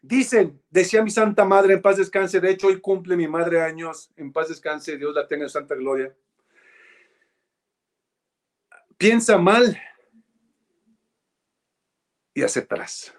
Dicen, 0.00 0.60
decía 0.68 1.02
mi 1.02 1.10
santa 1.10 1.44
madre, 1.44 1.74
en 1.74 1.82
paz 1.82 1.96
descanse, 1.96 2.40
de 2.40 2.50
hecho 2.50 2.66
hoy 2.66 2.80
cumple 2.80 3.16
mi 3.16 3.28
madre 3.28 3.62
años, 3.62 4.10
en 4.16 4.32
paz 4.32 4.48
descanse, 4.48 4.96
Dios 4.96 5.14
la 5.14 5.28
tenga 5.28 5.44
en 5.44 5.50
santa 5.50 5.76
gloria. 5.76 6.12
Piensa 8.98 9.38
mal 9.38 9.80
y 12.34 12.42
aceptarás. 12.42 13.14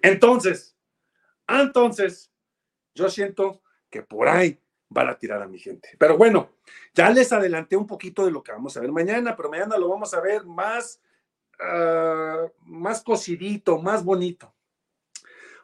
Entonces, 0.00 0.76
entonces, 1.48 2.30
yo 2.94 3.08
siento 3.08 3.60
que 3.90 4.02
por 4.02 4.28
ahí 4.28 4.60
va 4.94 5.10
a 5.10 5.18
tirar 5.18 5.42
a 5.42 5.48
mi 5.48 5.58
gente. 5.58 5.90
Pero 5.98 6.16
bueno, 6.16 6.50
ya 6.94 7.10
les 7.10 7.32
adelanté 7.32 7.76
un 7.76 7.86
poquito 7.86 8.24
de 8.24 8.30
lo 8.30 8.42
que 8.42 8.52
vamos 8.52 8.76
a 8.76 8.80
ver 8.80 8.92
mañana, 8.92 9.36
pero 9.36 9.50
mañana 9.50 9.78
lo 9.78 9.88
vamos 9.88 10.12
a 10.14 10.20
ver 10.20 10.44
más, 10.44 11.00
ah, 11.60 12.46
más 12.62 13.02
cocidito, 13.02 13.78
más 13.78 14.04
bonito. 14.04 14.52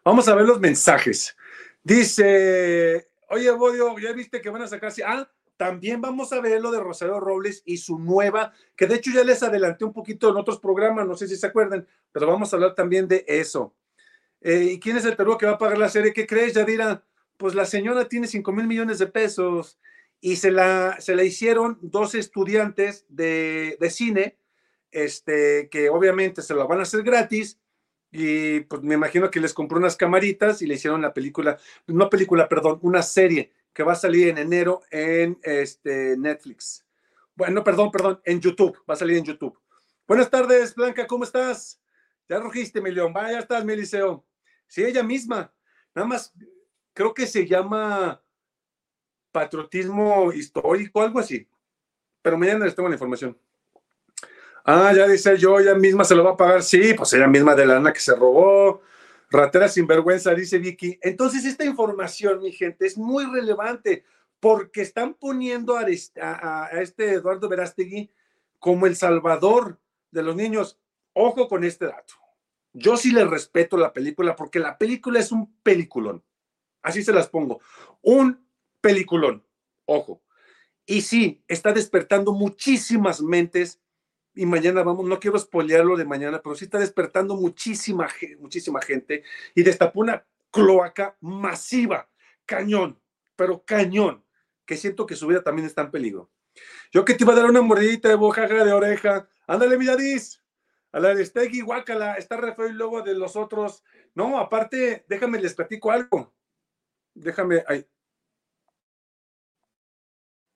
Vamos 0.05 0.29
a 0.29 0.35
ver 0.35 0.47
los 0.47 0.61
mensajes. 0.61 1.37
Dice, 1.83 3.09
oye, 3.29 3.51
Bodio, 3.53 3.97
¿ya 3.99 4.13
viste 4.13 4.41
que 4.41 4.51
van 4.51 4.63
a 4.63 4.69
sacar? 4.69 4.93
Ah, 5.07 5.29
también 5.57 6.01
vamos 6.01 6.33
a 6.33 6.41
ver 6.41 6.61
lo 6.61 6.73
de 6.73 6.81
Rosario 6.81 7.21
Robles 7.21 7.63
y 7.65 7.77
su 7.77 7.99
nueva, 7.99 8.53
que 8.75 8.87
de 8.87 8.97
hecho 8.97 9.13
ya 9.13 9.23
les 9.23 9.43
adelanté 9.43 9.85
un 9.85 9.93
poquito 9.93 10.31
en 10.31 10.37
otros 10.37 10.59
programas, 10.59 11.07
no 11.07 11.17
sé 11.17 11.29
si 11.29 11.37
se 11.37 11.47
acuerdan, 11.47 11.87
pero 12.11 12.27
vamos 12.27 12.53
a 12.53 12.57
hablar 12.57 12.75
también 12.75 13.07
de 13.07 13.25
eso. 13.29 13.75
Eh, 14.41 14.71
¿Y 14.73 14.81
quién 14.81 14.97
es 14.97 15.05
el 15.05 15.17
Perú 15.17 15.39
que 15.39 15.47
va 15.47 15.53
a 15.53 15.59
pagar 15.59 15.79
la 15.79 15.89
serie? 15.89 16.13
¿Qué 16.13 16.27
crees, 16.27 16.55
Yadira? 16.55 17.05
Pues 17.43 17.57
la 17.57 17.67
señora 17.67 18.09
tiene 18.09 18.29
5 18.29 18.53
mil 18.53 18.69
millones 18.69 19.01
de 19.01 19.09
pesos 19.09 19.77
y 20.21 20.37
se 20.37 20.53
la, 20.53 21.01
se 21.01 21.13
hicieron 21.27 21.77
dos 21.83 22.15
estudiantes 22.15 23.05
de, 23.09 23.77
de 23.81 23.91
cine, 23.91 24.39
este, 24.93 25.69
que 25.69 25.91
obviamente 25.91 26.41
se 26.41 26.55
la 26.55 26.67
van 26.67 26.79
a 26.79 26.83
hacer 26.83 27.03
gratis 27.03 27.59
y 28.13 28.61
pues 28.61 28.83
me 28.83 28.95
imagino 28.95 29.29
que 29.29 29.41
les 29.41 29.55
compró 29.55 29.79
unas 29.79 29.97
camaritas 29.97 30.63
y 30.63 30.69
le 30.69 30.75
hicieron 30.75 31.03
la 31.03 31.13
película, 31.13 31.59
no 31.89 32.09
película, 32.09 32.49
perdón, 32.49 32.79
una 32.83 33.03
serie 33.03 33.51
que 33.73 33.83
va 33.83 33.95
a 33.95 33.97
salir 33.97 34.29
en 34.29 34.39
enero 34.39 34.83
en 34.93 35.37
este, 35.43 36.17
Netflix. 36.17 36.87
Bueno, 37.35 37.65
perdón, 37.65 37.91
perdón, 37.91 38.21
en 38.25 38.41
YouTube, 38.41 38.79
va 38.89 38.95
a 38.95 38.99
salir 38.99 39.17
en 39.17 39.25
YouTube. 39.25 39.59
Buenas 40.07 40.31
tardes, 40.31 40.77
Blanca, 40.77 41.09
¿cómo 41.09 41.25
estás? 41.25 41.81
Ya 42.29 42.39
rugiste, 42.39 42.81
mi 42.81 42.93
león, 42.93 43.13
vaya, 43.13 43.41
estás, 43.41 43.65
mi 43.65 43.75
liceo. 43.75 44.25
Sí, 44.69 44.85
ella 44.85 45.03
misma, 45.03 45.53
nada 45.93 46.07
más, 46.07 46.33
creo 46.93 47.15
que 47.15 47.27
se 47.27 47.47
llama 47.47 48.23
patriotismo 49.31 50.33
histórico, 50.33 51.03
algo 51.03 51.19
así. 51.19 51.49
Pero 52.21 52.39
mañana 52.39 52.65
les 52.65 52.75
tengo 52.75 52.89
la 52.89 52.95
información. 52.95 53.37
Ah, 54.65 54.93
ya 54.95 55.09
dice 55.09 55.37
yo, 55.37 55.59
ella 55.59 55.75
misma 55.75 56.05
se 56.05 56.15
lo 56.15 56.25
va 56.25 56.33
a 56.33 56.37
pagar. 56.37 56.63
Sí, 56.63 56.95
pues 56.95 57.13
ella 57.15 57.27
misma 57.27 57.55
de 57.55 57.67
la 57.67 57.75
lana 57.75 57.93
que 57.93 58.01
se 58.01 58.15
robó. 58.15 58.83
Ratera 59.31 59.69
sinvergüenza, 59.69 60.35
dice 60.35 60.59
Vicky. 60.59 60.99
Entonces, 61.03 61.45
esta 61.45 61.65
información, 61.65 62.41
mi 62.41 62.53
gente, 62.53 62.87
es 62.87 62.97
muy 62.97 63.25
relevante 63.25 64.05
porque 64.39 64.83
están 64.83 65.15
poniendo 65.15 65.77
a, 65.77 65.85
este 65.85 67.13
Eduardo 67.13 67.49
Verástegui 67.49 68.11
como 68.59 68.87
el 68.87 68.95
salvador 68.95 69.81
de 70.11 70.23
los 70.23 70.37
niños. 70.37 70.79
Ojo 71.15 71.49
con 71.49 71.65
este 71.65 71.87
dato. 71.87 72.15
Yo 72.73 72.97
sí 72.97 73.11
le 73.11 73.25
respeto 73.25 73.77
la 73.77 73.93
película 73.93 74.37
porque 74.37 74.59
la 74.59 74.79
película 74.79 75.19
es 75.19 75.33
un 75.33 75.55
peliculón. 75.63 76.23
Así 76.83 77.03
se 77.03 77.13
las 77.13 77.29
pongo. 77.29 77.61
Un 78.03 78.47
peliculón. 78.81 79.45
Ojo. 79.87 80.23
Y 80.85 81.03
sí, 81.03 81.43
está 81.49 81.73
despertando 81.73 82.33
muchísimas 82.33 83.23
mentes 83.23 83.81
y 84.35 84.47
mañana 84.47 84.83
vamos, 84.83 85.07
no 85.07 85.21
quiero 85.21 85.39
spoilearlo 85.39 85.97
de 85.97 86.05
mañana, 86.05 86.41
pero 86.43 86.55
sí 86.55 86.65
está 86.65 86.79
despertando 86.79 87.37
muchísima, 87.37 88.09
muchísima 88.39 88.81
gente 88.81 89.23
y 89.55 89.63
destapó 89.63 90.01
una 90.01 90.27
cloaca 90.51 91.17
masiva, 91.21 92.09
cañón, 92.47 93.01
pero 93.37 93.63
cañón, 93.65 94.25
que 94.67 94.77
siento 94.77 95.07
que 95.07 95.17
su 95.17 95.27
vida 95.27 95.43
también 95.43 95.67
está 95.67 95.83
en 95.83 95.91
peligro. 95.91 96.31
Yo 96.91 97.05
que 97.05 97.15
te 97.15 97.25
iba 97.25 97.33
a 97.33 97.37
dar 97.37 97.47
una 97.47 97.63
mordidita 97.63 98.09
de 98.09 98.15
bojaja 98.15 98.65
de 98.65 98.73
oreja, 98.73 99.29
ándale, 99.47 99.77
Villadís, 99.77 100.43
a 100.93 101.01
la 101.01 101.15
de 101.15 101.25
Steggy, 101.25 101.63
guácala, 101.63 102.15
está 102.15 102.37
re 102.37 102.55
luego 102.73 103.03
de 103.03 103.15
los 103.15 103.37
otros. 103.37 103.83
No, 104.15 104.39
aparte, 104.39 105.07
déjame, 105.09 105.41
les 105.41 105.55
platico 105.55 105.91
algo. 105.91 106.35
Déjame, 107.15 107.65
ay. 107.67 107.87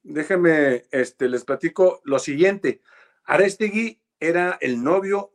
Déjame, 0.02 0.86
este, 0.90 1.28
les 1.28 1.44
platico 1.44 2.00
lo 2.04 2.18
siguiente. 2.18 2.80
Arestegui 3.24 4.00
era 4.20 4.56
el 4.60 4.82
novio 4.82 5.32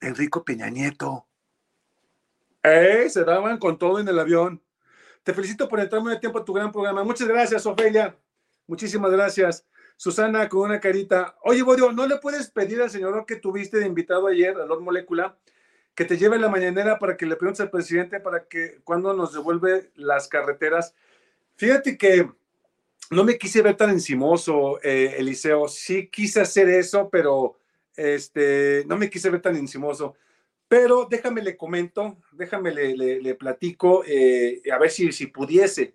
de 0.00 0.08
Enrico 0.08 0.44
Peña 0.44 0.70
Nieto. 0.70 1.26
¡Eh! 2.62 3.08
Se 3.10 3.24
daban 3.24 3.58
con 3.58 3.78
todo 3.78 4.00
en 4.00 4.08
el 4.08 4.18
avión. 4.18 4.62
Te 5.22 5.34
felicito 5.34 5.68
por 5.68 5.80
entrarme 5.80 6.12
de 6.12 6.20
tiempo 6.20 6.38
a 6.38 6.44
tu 6.44 6.52
gran 6.52 6.72
programa. 6.72 7.04
Muchas 7.04 7.28
gracias, 7.28 7.66
Ofelia. 7.66 8.16
Muchísimas 8.66 9.10
gracias. 9.10 9.66
Susana 9.96 10.48
con 10.48 10.62
una 10.62 10.80
carita. 10.80 11.36
Oye, 11.42 11.62
Bodio, 11.62 11.92
¿no 11.92 12.06
le 12.06 12.18
puedes 12.18 12.50
pedir 12.50 12.82
al 12.82 12.90
señor 12.90 13.24
que 13.26 13.36
tuviste 13.36 13.78
de 13.78 13.86
invitado 13.86 14.26
ayer, 14.26 14.56
a 14.56 14.66
Lord 14.66 14.80
Molecula, 14.80 15.38
que 15.94 16.04
te 16.04 16.16
lleve 16.16 16.38
la 16.38 16.48
mañanera 16.48 16.98
para 16.98 17.16
que 17.16 17.26
le 17.26 17.36
preguntes 17.36 17.60
al 17.60 17.70
presidente 17.70 18.20
para 18.20 18.44
que 18.44 18.80
cuando 18.84 19.14
nos 19.14 19.32
devuelve 19.32 19.90
las 19.94 20.28
carreteras? 20.28 20.94
Fíjate 21.56 21.96
que 21.96 22.28
no 23.10 23.24
me 23.24 23.38
quise 23.38 23.62
ver 23.62 23.76
tan 23.76 23.90
encimoso, 23.90 24.80
eh, 24.82 25.14
Eliseo. 25.18 25.68
Sí 25.68 26.08
quise 26.08 26.40
hacer 26.40 26.68
eso, 26.68 27.08
pero 27.10 27.58
este, 27.96 28.84
no 28.86 28.96
me 28.96 29.10
quise 29.10 29.30
ver 29.30 29.40
tan 29.40 29.56
encimoso. 29.56 30.14
Pero 30.66 31.06
déjame 31.08 31.42
le 31.42 31.56
comento, 31.56 32.16
déjame 32.32 32.72
le, 32.72 33.20
le, 33.20 33.34
platico, 33.34 34.02
eh, 34.06 34.62
a 34.72 34.78
ver 34.78 34.90
si, 34.90 35.12
si 35.12 35.26
pudiese, 35.26 35.94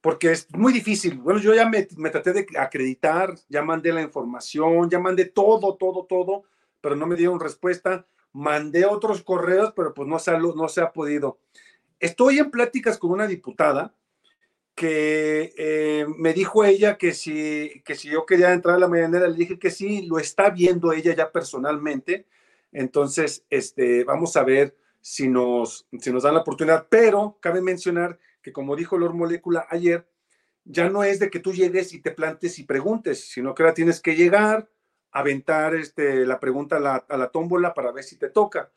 porque 0.00 0.32
es 0.32 0.50
muy 0.54 0.72
difícil. 0.72 1.18
Bueno, 1.18 1.38
yo 1.38 1.54
ya 1.54 1.68
me, 1.68 1.86
me, 1.96 2.10
traté 2.10 2.32
de 2.32 2.46
acreditar, 2.58 3.34
ya 3.48 3.62
mandé 3.62 3.92
la 3.92 4.02
información, 4.02 4.88
ya 4.90 4.98
mandé 4.98 5.26
todo, 5.26 5.76
todo, 5.76 6.06
todo, 6.06 6.44
pero 6.80 6.96
no 6.96 7.06
me 7.06 7.14
dieron 7.14 7.38
respuesta. 7.38 8.06
Mandé 8.36 8.84
otros 8.84 9.22
correos, 9.22 9.72
pero 9.74 9.94
pues 9.94 10.06
no 10.06 10.18
se 10.18 10.36
no 10.38 10.68
se 10.68 10.82
ha 10.82 10.92
podido. 10.92 11.38
Estoy 11.98 12.38
en 12.38 12.50
pláticas 12.50 12.98
con 12.98 13.10
una 13.10 13.26
diputada 13.26 13.94
que 14.74 15.54
eh, 15.56 16.06
me 16.18 16.34
dijo 16.34 16.62
ella 16.62 16.98
que 16.98 17.14
si, 17.14 17.82
que 17.82 17.94
si 17.94 18.10
yo 18.10 18.26
quería 18.26 18.52
entrar 18.52 18.76
a 18.76 18.78
la 18.78 18.88
mañanera, 18.88 19.26
le 19.26 19.34
dije 19.34 19.58
que 19.58 19.70
sí, 19.70 20.06
lo 20.06 20.18
está 20.18 20.50
viendo 20.50 20.92
ella 20.92 21.14
ya 21.16 21.32
personalmente. 21.32 22.26
Entonces, 22.72 23.42
este, 23.48 24.04
vamos 24.04 24.36
a 24.36 24.44
ver 24.44 24.76
si 25.00 25.28
nos, 25.28 25.86
si 25.98 26.12
nos 26.12 26.24
dan 26.24 26.34
la 26.34 26.40
oportunidad. 26.40 26.88
Pero 26.90 27.38
cabe 27.40 27.62
mencionar 27.62 28.18
que, 28.42 28.52
como 28.52 28.76
dijo 28.76 28.98
Lord 28.98 29.14
Molecula 29.14 29.66
ayer, 29.70 30.06
ya 30.66 30.90
no 30.90 31.04
es 31.04 31.20
de 31.20 31.30
que 31.30 31.40
tú 31.40 31.54
llegues 31.54 31.94
y 31.94 32.02
te 32.02 32.10
plantes 32.10 32.58
y 32.58 32.64
preguntes, 32.64 33.30
sino 33.30 33.54
que 33.54 33.62
ahora 33.62 33.74
tienes 33.74 34.02
que 34.02 34.14
llegar, 34.14 34.68
aventar 35.16 35.74
este, 35.74 36.26
la 36.26 36.38
pregunta 36.38 36.76
a 36.76 37.16
la, 37.16 37.28
tómbola 37.28 37.72
para 37.72 37.90
ver 37.90 38.04
si 38.04 38.16
te 38.16 38.28
toca. 38.28 38.70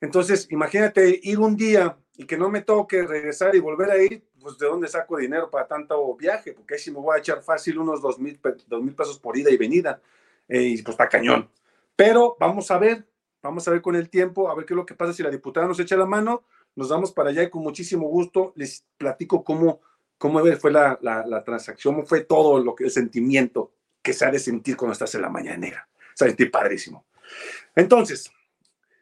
Entonces, 0.00 0.48
imagínate 0.50 1.20
ir 1.22 1.38
un 1.38 1.56
día 1.56 1.96
y 2.16 2.26
que 2.26 2.36
no 2.36 2.50
me 2.50 2.62
toque 2.62 3.06
regresar 3.06 3.54
y 3.54 3.60
volver 3.60 3.90
a 3.92 4.02
ir, 4.02 4.24
pues 4.40 4.58
de 4.58 4.66
dónde 4.66 4.88
saco 4.88 5.16
dinero 5.16 5.48
para 5.48 5.68
tanto 5.68 6.16
viaje, 6.16 6.54
porque 6.54 6.74
ahí 6.74 6.80
sí 6.80 6.90
me 6.90 6.98
voy 6.98 7.16
a 7.16 7.20
echar 7.20 7.40
fácil 7.40 7.78
unos 7.78 8.02
dos 8.02 8.18
mil, 8.18 8.40
dos 8.66 8.94
pesos 8.96 9.20
por 9.20 9.36
ida 9.36 9.48
y 9.50 9.56
venida, 9.56 10.00
eh, 10.48 10.62
y 10.62 10.82
pues 10.82 10.94
está 10.94 11.08
cañón. 11.08 11.48
Pero 11.94 12.36
vamos 12.40 12.68
a 12.72 12.78
ver, 12.78 13.06
vamos 13.40 13.66
a 13.68 13.70
ver 13.70 13.80
con 13.80 13.94
el 13.94 14.10
tiempo, 14.10 14.50
a 14.50 14.56
ver 14.56 14.66
qué 14.66 14.74
es 14.74 14.76
lo 14.76 14.86
que 14.86 14.94
pasa 14.94 15.12
si 15.12 15.22
la 15.22 15.30
diputada 15.30 15.68
nos 15.68 15.78
echa 15.78 15.96
la 15.96 16.06
mano, 16.06 16.42
nos 16.74 16.88
vamos 16.88 17.12
para 17.12 17.30
allá 17.30 17.44
y 17.44 17.50
con 17.50 17.62
muchísimo 17.62 18.08
gusto 18.08 18.52
les 18.56 18.84
platico 18.98 19.44
cómo, 19.44 19.80
cómo 20.18 20.40
fue 20.56 20.72
la 20.72 21.42
transacción, 21.44 21.94
cómo 21.94 22.06
fue 22.06 22.22
todo 22.22 22.58
lo 22.58 22.74
que 22.74 22.84
el 22.84 22.90
sentimiento 22.90 23.70
que 24.06 24.12
se 24.12 24.24
ha 24.24 24.30
de 24.30 24.38
sentir 24.38 24.76
cuando 24.76 24.92
estás 24.92 25.12
en 25.16 25.22
la 25.22 25.28
mañanera. 25.28 25.88
Se 26.14 26.22
ha 26.22 26.26
de 26.26 26.30
sentir 26.30 26.52
padrísimo. 26.52 27.04
Entonces, 27.74 28.30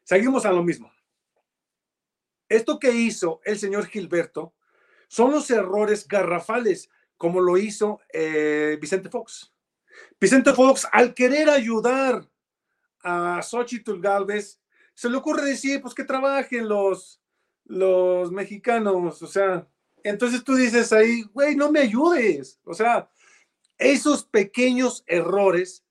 seguimos 0.03 0.47
a 0.47 0.51
lo 0.51 0.63
mismo. 0.63 0.91
Esto 2.49 2.79
que 2.79 2.91
hizo 2.91 3.43
el 3.45 3.59
señor 3.59 3.85
Gilberto 3.87 4.55
son 5.07 5.33
los 5.33 5.51
errores 5.51 6.09
garrafales, 6.09 6.89
como 7.19 7.43
lo 7.43 7.59
hizo 7.59 8.01
eh, 8.15 8.79
Vicente 8.81 9.11
Fox. 9.11 9.53
Vicente 10.19 10.55
Fox, 10.55 10.89
al 10.91 11.13
querer 11.13 11.51
ayudar 11.51 12.27
a 13.03 13.43
Xochitl 13.43 14.01
Galvez, 14.01 14.59
se 14.95 15.11
le 15.11 15.19
ocurre 15.19 15.45
decir, 15.45 15.83
pues 15.83 15.93
que 15.93 16.05
trabajen 16.05 16.67
los, 16.67 17.21
los 17.67 18.33
mexicanos, 18.33 19.21
o 19.21 19.27
sea, 19.27 19.69
entonces 20.03 20.43
tú 20.43 20.55
dices 20.55 20.95
ahí, 20.95 21.25
güey, 21.35 21.57
no 21.57 21.71
me 21.71 21.81
ayudes, 21.81 22.59
o 22.65 22.73
sea, 22.73 23.11
esos 23.85 24.25
pequeños 24.25 25.05
errores 25.07 25.85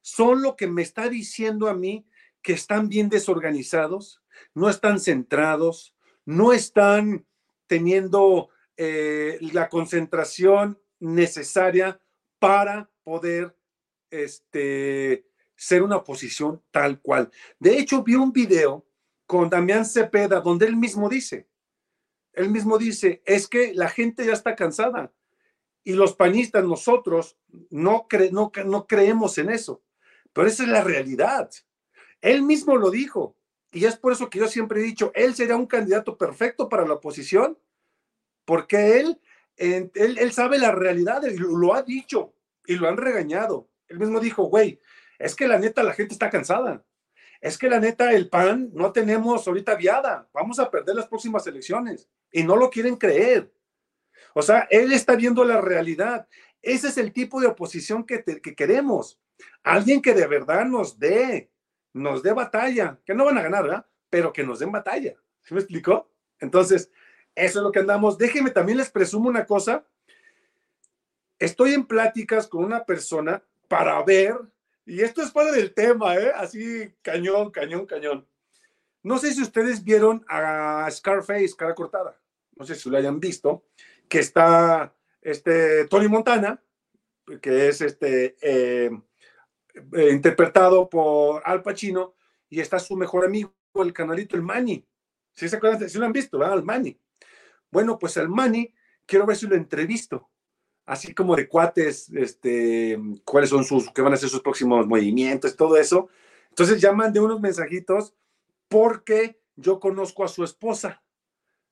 son 0.00 0.42
lo 0.42 0.56
que 0.56 0.66
me 0.66 0.82
está 0.82 1.08
diciendo 1.08 1.68
a 1.68 1.74
mí 1.74 2.06
que 2.42 2.52
están 2.52 2.88
bien 2.88 3.08
desorganizados, 3.08 4.22
no 4.54 4.68
están 4.68 5.00
centrados, 5.00 5.94
no 6.24 6.52
están 6.52 7.26
teniendo 7.66 8.50
eh, 8.76 9.38
la 9.40 9.68
concentración 9.68 10.80
necesaria 10.98 12.00
para 12.38 12.90
poder 13.04 13.56
este, 14.10 15.26
ser 15.54 15.82
una 15.82 15.96
oposición 15.96 16.62
tal 16.70 17.00
cual. 17.00 17.30
De 17.58 17.78
hecho, 17.78 18.02
vi 18.02 18.14
un 18.14 18.32
video 18.32 18.86
con 19.26 19.50
Damián 19.50 19.84
Cepeda 19.84 20.40
donde 20.40 20.66
él 20.66 20.76
mismo 20.76 21.08
dice, 21.08 21.48
él 22.32 22.50
mismo 22.50 22.76
dice, 22.76 23.22
es 23.24 23.48
que 23.48 23.72
la 23.74 23.88
gente 23.88 24.26
ya 24.26 24.32
está 24.32 24.54
cansada 24.54 25.12
y 25.86 25.92
los 25.92 26.16
panistas, 26.16 26.64
nosotros, 26.64 27.38
no, 27.70 28.08
no, 28.32 28.52
no 28.64 28.86
creemos 28.88 29.38
en 29.38 29.50
eso, 29.50 29.84
pero 30.32 30.48
esa 30.48 30.64
es 30.64 30.68
la 30.68 30.82
realidad. 30.82 31.48
Él 32.20 32.42
mismo 32.42 32.76
lo 32.76 32.90
dijo. 32.90 33.36
Y 33.70 33.84
es 33.84 33.96
por 33.96 34.12
eso 34.12 34.28
que 34.28 34.40
yo 34.40 34.48
siempre 34.48 34.80
he 34.80 34.82
dicho, 34.82 35.12
él 35.14 35.36
sería 35.36 35.54
un 35.54 35.66
candidato 35.66 36.18
perfecto 36.18 36.68
para 36.68 36.84
la 36.84 36.94
oposición, 36.94 37.56
porque 38.44 38.98
él, 38.98 39.20
él, 39.54 39.92
él 39.94 40.32
sabe 40.32 40.58
la 40.58 40.72
realidad, 40.72 41.22
y 41.22 41.36
lo 41.38 41.72
ha 41.72 41.82
dicho 41.82 42.34
y 42.66 42.74
lo 42.74 42.88
han 42.88 42.96
regañado. 42.96 43.68
Él 43.86 44.00
mismo 44.00 44.18
dijo, 44.18 44.42
güey, 44.46 44.80
es 45.20 45.36
que 45.36 45.46
la 45.46 45.56
neta 45.56 45.84
la 45.84 45.92
gente 45.92 46.14
está 46.14 46.30
cansada. 46.30 46.84
es 47.40 47.56
que 47.56 47.70
la 47.70 47.78
neta, 47.78 48.10
el 48.10 48.28
PAN 48.28 48.70
no 48.74 48.90
tenemos 48.90 49.46
ahorita 49.46 49.76
viada, 49.76 50.28
vamos 50.32 50.58
a 50.58 50.68
perder 50.68 50.96
las 50.96 51.06
próximas 51.06 51.46
elecciones 51.46 52.08
y 52.32 52.42
no 52.42 52.56
lo 52.56 52.70
quieren 52.70 52.96
creer. 52.96 53.52
O 54.38 54.42
sea, 54.42 54.68
él 54.70 54.92
está 54.92 55.16
viendo 55.16 55.44
la 55.44 55.62
realidad. 55.62 56.28
Ese 56.60 56.88
es 56.88 56.98
el 56.98 57.10
tipo 57.10 57.40
de 57.40 57.46
oposición 57.46 58.04
que, 58.04 58.22
que 58.22 58.54
queremos. 58.54 59.18
Alguien 59.62 60.02
que 60.02 60.12
de 60.12 60.26
verdad 60.26 60.66
nos 60.66 60.98
dé, 60.98 61.50
nos 61.94 62.22
dé 62.22 62.34
batalla, 62.34 63.00
que 63.06 63.14
no 63.14 63.24
van 63.24 63.38
a 63.38 63.42
ganar, 63.42 63.62
¿verdad? 63.62 63.86
Pero 64.10 64.34
que 64.34 64.44
nos 64.44 64.58
den 64.58 64.70
batalla. 64.70 65.14
¿Sí 65.42 65.54
me 65.54 65.60
explicó? 65.60 66.10
Entonces, 66.38 66.90
eso 67.34 67.60
es 67.60 67.62
lo 67.62 67.72
que 67.72 67.78
andamos. 67.78 68.18
Déjenme 68.18 68.50
también 68.50 68.76
les 68.76 68.90
presumo 68.90 69.30
una 69.30 69.46
cosa. 69.46 69.86
Estoy 71.38 71.72
en 71.72 71.86
pláticas 71.86 72.46
con 72.46 72.62
una 72.62 72.84
persona 72.84 73.42
para 73.68 74.02
ver, 74.02 74.36
y 74.84 75.00
esto 75.00 75.22
es 75.22 75.30
parte 75.30 75.56
del 75.56 75.72
tema, 75.72 76.14
¿eh? 76.14 76.30
Así, 76.36 76.92
cañón, 77.00 77.50
cañón, 77.50 77.86
cañón. 77.86 78.26
No 79.02 79.16
sé 79.16 79.32
si 79.32 79.40
ustedes 79.40 79.82
vieron 79.82 80.26
a 80.28 80.86
Scarface, 80.90 81.56
cara 81.56 81.74
cortada. 81.74 82.20
No 82.54 82.66
sé 82.66 82.74
si 82.74 82.90
lo 82.90 82.98
hayan 82.98 83.18
visto, 83.18 83.64
que 84.08 84.18
está 84.18 84.94
este 85.20 85.86
Tony 85.86 86.08
Montana, 86.08 86.62
que 87.40 87.68
es 87.68 87.80
este 87.80 88.36
eh, 88.40 88.90
eh, 89.92 90.10
interpretado 90.12 90.88
por 90.88 91.42
Al 91.44 91.62
Pacino, 91.62 92.14
y 92.48 92.60
está 92.60 92.78
su 92.78 92.96
mejor 92.96 93.24
amigo, 93.24 93.52
el 93.74 93.92
canalito, 93.92 94.36
el 94.36 94.42
Manny. 94.42 94.86
¿Sí 95.34 95.48
se 95.48 95.56
acuerdan? 95.56 95.88
¿Sí 95.88 95.98
lo 95.98 96.06
han 96.06 96.12
visto. 96.12 96.42
El 96.42 96.62
Manny. 96.62 96.98
Bueno, 97.70 97.98
pues 97.98 98.16
el 98.16 98.28
Manny, 98.28 98.72
quiero 99.04 99.26
ver 99.26 99.36
si 99.36 99.46
lo 99.46 99.56
entrevisto. 99.56 100.30
Así 100.86 101.12
como 101.12 101.34
de 101.34 101.48
cuates, 101.48 102.08
este, 102.10 102.98
cuáles 103.24 103.50
son 103.50 103.64
sus, 103.64 103.90
qué 103.90 104.02
van 104.02 104.12
a 104.12 104.16
ser 104.16 104.28
sus 104.28 104.40
próximos 104.40 104.86
movimientos, 104.86 105.56
todo 105.56 105.76
eso. 105.76 106.08
Entonces 106.50 106.80
ya 106.80 106.92
mandé 106.92 107.18
unos 107.18 107.40
mensajitos 107.40 108.14
porque 108.68 109.40
yo 109.56 109.80
conozco 109.80 110.24
a 110.24 110.28
su 110.28 110.44
esposa. 110.44 111.02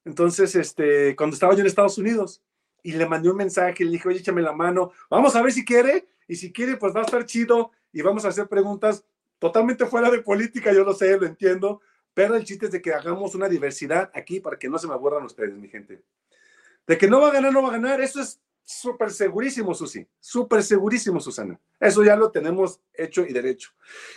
Entonces, 0.05 0.55
este, 0.55 1.17
cuando 1.17 1.35
estaba 1.35 1.55
yo 1.55 1.61
en 1.61 1.67
Estados 1.67 1.99
Unidos, 1.99 2.43
y 2.83 2.93
le 2.93 3.07
mandé 3.07 3.31
un 3.31 3.37
mensaje, 3.37 3.85
le 3.85 3.93
dije, 3.93 4.09
oye, 4.09 4.19
échame 4.19 4.43
la 4.43 4.53
mano, 4.53 4.93
vamos 5.09 5.35
a 5.35 5.43
ver 5.43 5.53
si 5.53 5.65
quiere, 5.65 6.07
y 6.29 6.37
si 6.37 6.53
quiere, 6.53 6.77
pues 6.77 6.95
va 6.95 7.01
a 7.01 7.05
estar 7.05 7.25
chido, 7.25 7.71
y 7.93 8.03
vamos 8.03 8.25
a 8.25 8.29
hacer 8.29 8.47
preguntas 8.47 9.05
totalmente 9.39 9.87
fuera 9.87 10.11
de 10.11 10.21
política, 10.21 10.73
yo 10.73 10.85
lo 10.85 10.93
sé, 10.95 11.17
lo 11.19 11.27
entiendo, 11.27 11.81
pero 12.13 12.37
el 12.37 12.45
chiste 12.45 12.67
es 12.67 12.73
de 12.73 12.83
que 12.83 12.93
hagamos 12.93 13.35
una 13.35 13.49
diversidad 13.49 14.11
aquí 14.15 14.39
para 14.39 14.59
que 14.59 14.69
no 14.69 14.79
se 14.79 14.87
me 14.87 14.93
aburran 14.93 15.25
ustedes, 15.25 15.57
mi 15.57 15.69
gente. 15.69 16.03
De 16.87 16.99
que 16.99 17.09
no 17.09 17.21
va 17.21 17.29
a 17.29 17.33
ganar, 17.33 17.53
no 17.53 17.63
va 17.63 17.71
a 17.71 17.73
ganar, 17.73 18.01
eso 18.01 18.21
es 18.21 18.41
súper 18.63 19.11
segurísimo, 19.11 19.75
Susi, 19.75 20.07
súper 20.21 20.63
segurísimo, 20.63 21.21
Susana. 21.21 21.59
Eso 21.81 22.05
ya 22.05 22.17
lo 22.17 22.31
tenemos 22.31 22.81
hecho 22.93 23.27
y 23.27 23.33
derecho. 23.33 23.71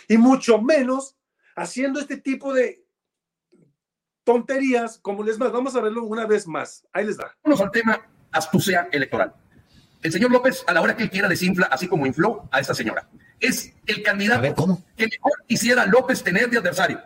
Y 0.08 0.18
mucho 0.18 0.60
menos 0.60 1.16
haciendo 1.56 2.00
este 2.00 2.18
tipo 2.18 2.52
de 2.52 2.84
tonterías, 4.28 4.98
como 4.98 5.24
les 5.24 5.38
más, 5.38 5.50
vamos 5.52 5.74
a 5.74 5.80
verlo 5.80 6.04
una 6.04 6.26
vez 6.26 6.46
más. 6.46 6.84
Ahí 6.92 7.06
les 7.06 7.16
da. 7.16 7.34
Vamos 7.42 7.62
al 7.62 7.70
tema 7.70 7.98
astucia 8.30 8.86
electoral. 8.92 9.32
El 10.02 10.12
señor 10.12 10.30
López, 10.30 10.64
a 10.66 10.74
la 10.74 10.82
hora 10.82 10.94
que 10.94 11.04
él 11.04 11.08
quiera, 11.08 11.28
desinfla, 11.28 11.64
así 11.70 11.88
como 11.88 12.06
infló 12.06 12.46
a 12.50 12.60
esta 12.60 12.74
señora. 12.74 13.08
Es 13.40 13.72
el 13.86 14.02
candidato 14.02 14.82
que 14.98 15.06
mejor 15.06 15.32
quisiera 15.46 15.86
López 15.86 16.22
tener 16.22 16.50
de 16.50 16.58
adversario 16.58 17.00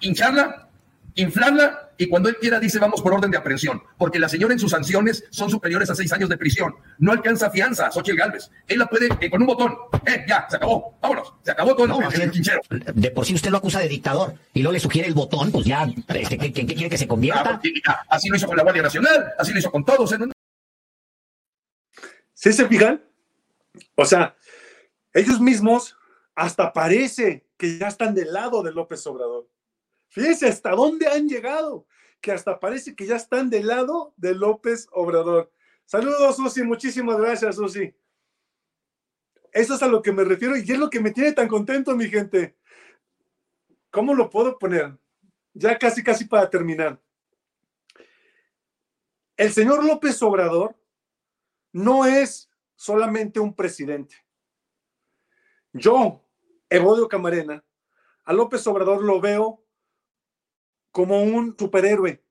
hincharla, 0.00 0.70
inflarla 1.14 1.90
y 1.98 2.08
cuando 2.08 2.28
él 2.28 2.36
quiera 2.40 2.58
dice 2.58 2.78
vamos 2.78 3.00
por 3.02 3.12
orden 3.12 3.30
de 3.30 3.36
aprehensión, 3.36 3.82
porque 3.98 4.18
la 4.18 4.28
señora 4.28 4.52
en 4.52 4.58
sus 4.58 4.70
sanciones 4.70 5.24
son 5.30 5.50
superiores 5.50 5.88
a 5.90 5.94
seis 5.94 6.12
años 6.12 6.28
de 6.28 6.36
prisión. 6.36 6.74
No 6.98 7.12
alcanza 7.12 7.50
fianza 7.50 7.86
a 7.86 7.92
Xochitl 7.92 8.16
Galvez. 8.16 8.50
Él 8.66 8.78
la 8.78 8.86
puede 8.86 9.08
eh, 9.20 9.30
con 9.30 9.40
un 9.40 9.46
botón. 9.46 9.76
Eh, 10.06 10.24
ya, 10.26 10.46
se 10.48 10.56
acabó. 10.56 10.98
Vámonos. 11.00 11.34
Se 11.42 11.50
acabó 11.50 11.76
todo 11.76 11.86
no, 11.86 12.10
el, 12.10 12.22
el, 12.22 12.32
De 12.94 13.10
por 13.10 13.24
sí 13.24 13.34
usted 13.34 13.50
lo 13.50 13.58
acusa 13.58 13.80
de 13.80 13.88
dictador 13.88 14.34
y 14.52 14.62
luego 14.62 14.72
le 14.72 14.80
sugiere 14.80 15.08
el 15.08 15.14
botón, 15.14 15.52
pues 15.52 15.66
ya, 15.66 15.88
este, 16.08 16.38
¿qué, 16.38 16.52
quiere 16.52 16.90
que 16.90 16.98
se 16.98 17.08
convierta? 17.08 17.60
así 18.08 18.28
lo 18.28 18.36
hizo 18.36 18.46
con 18.46 18.56
la 18.56 18.62
Guardia 18.62 18.82
Nacional, 18.82 19.32
así 19.38 19.52
lo 19.52 19.58
hizo 19.58 19.70
con 19.70 19.84
todos. 19.84 20.14
¿Sí 22.34 22.52
se 22.52 22.66
fijan? 22.66 23.00
O 23.94 24.04
sea, 24.04 24.34
ellos 25.12 25.40
mismos 25.40 25.96
hasta 26.34 26.72
parece 26.72 27.46
que 27.56 27.78
ya 27.78 27.88
están 27.88 28.14
del 28.14 28.32
lado 28.32 28.62
de 28.62 28.72
López 28.72 29.06
Obrador. 29.06 29.46
Fíjense 30.12 30.46
hasta 30.46 30.72
dónde 30.72 31.06
han 31.06 31.26
llegado, 31.26 31.86
que 32.20 32.32
hasta 32.32 32.60
parece 32.60 32.94
que 32.94 33.06
ya 33.06 33.16
están 33.16 33.48
del 33.48 33.66
lado 33.66 34.12
de 34.18 34.34
López 34.34 34.86
Obrador. 34.92 35.50
Saludos, 35.86 36.36
Susi, 36.36 36.62
muchísimas 36.62 37.16
gracias, 37.16 37.56
Susi. 37.56 37.94
Eso 39.52 39.74
es 39.74 39.82
a 39.82 39.86
lo 39.86 40.02
que 40.02 40.12
me 40.12 40.22
refiero 40.22 40.54
y 40.54 40.60
es 40.60 40.78
lo 40.78 40.90
que 40.90 41.00
me 41.00 41.12
tiene 41.12 41.32
tan 41.32 41.48
contento, 41.48 41.96
mi 41.96 42.10
gente. 42.10 42.58
¿Cómo 43.90 44.14
lo 44.14 44.28
puedo 44.28 44.58
poner? 44.58 44.98
Ya 45.54 45.78
casi, 45.78 46.04
casi 46.04 46.26
para 46.26 46.50
terminar. 46.50 47.00
El 49.34 49.50
señor 49.50 49.82
López 49.82 50.22
Obrador 50.22 50.76
no 51.72 52.04
es 52.04 52.50
solamente 52.76 53.40
un 53.40 53.54
presidente. 53.54 54.14
Yo, 55.72 56.22
Evodio 56.68 57.08
Camarena, 57.08 57.64
a 58.24 58.32
López 58.34 58.66
Obrador 58.66 59.02
lo 59.02 59.18
veo 59.18 59.61
como 60.92 61.22
un 61.22 61.56
superhéroe. 61.58 62.22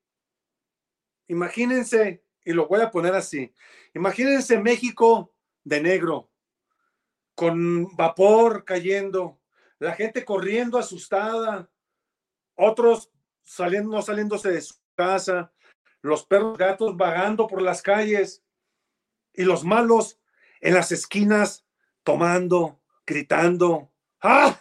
Imagínense, 1.28 2.24
y 2.46 2.54
lo 2.54 2.68
voy 2.68 2.82
a 2.82 2.92
poner 2.92 3.14
así, 3.16 3.54
imagínense 3.94 4.60
México 4.60 5.34
de 5.64 5.82
negro, 5.82 6.30
con 7.36 7.96
vapor 7.96 8.64
cayendo, 8.64 9.40
la 9.80 9.94
gente 9.94 10.24
corriendo 10.24 10.78
asustada, 10.78 11.70
otros 12.56 13.12
saliendo, 13.44 13.96
no 13.96 14.02
saliéndose 14.02 14.52
de 14.52 14.62
su 14.62 14.76
casa, 14.96 15.52
los 16.02 16.26
perros 16.26 16.58
gatos 16.58 16.96
vagando 16.98 17.48
por 17.48 17.62
las 17.62 17.82
calles 17.82 18.44
y 19.34 19.44
los 19.44 19.64
malos 19.64 20.20
en 20.60 20.74
las 20.74 20.92
esquinas 20.92 21.66
tomando, 22.04 22.82
gritando. 23.06 23.92
¡Ja, 24.20 24.60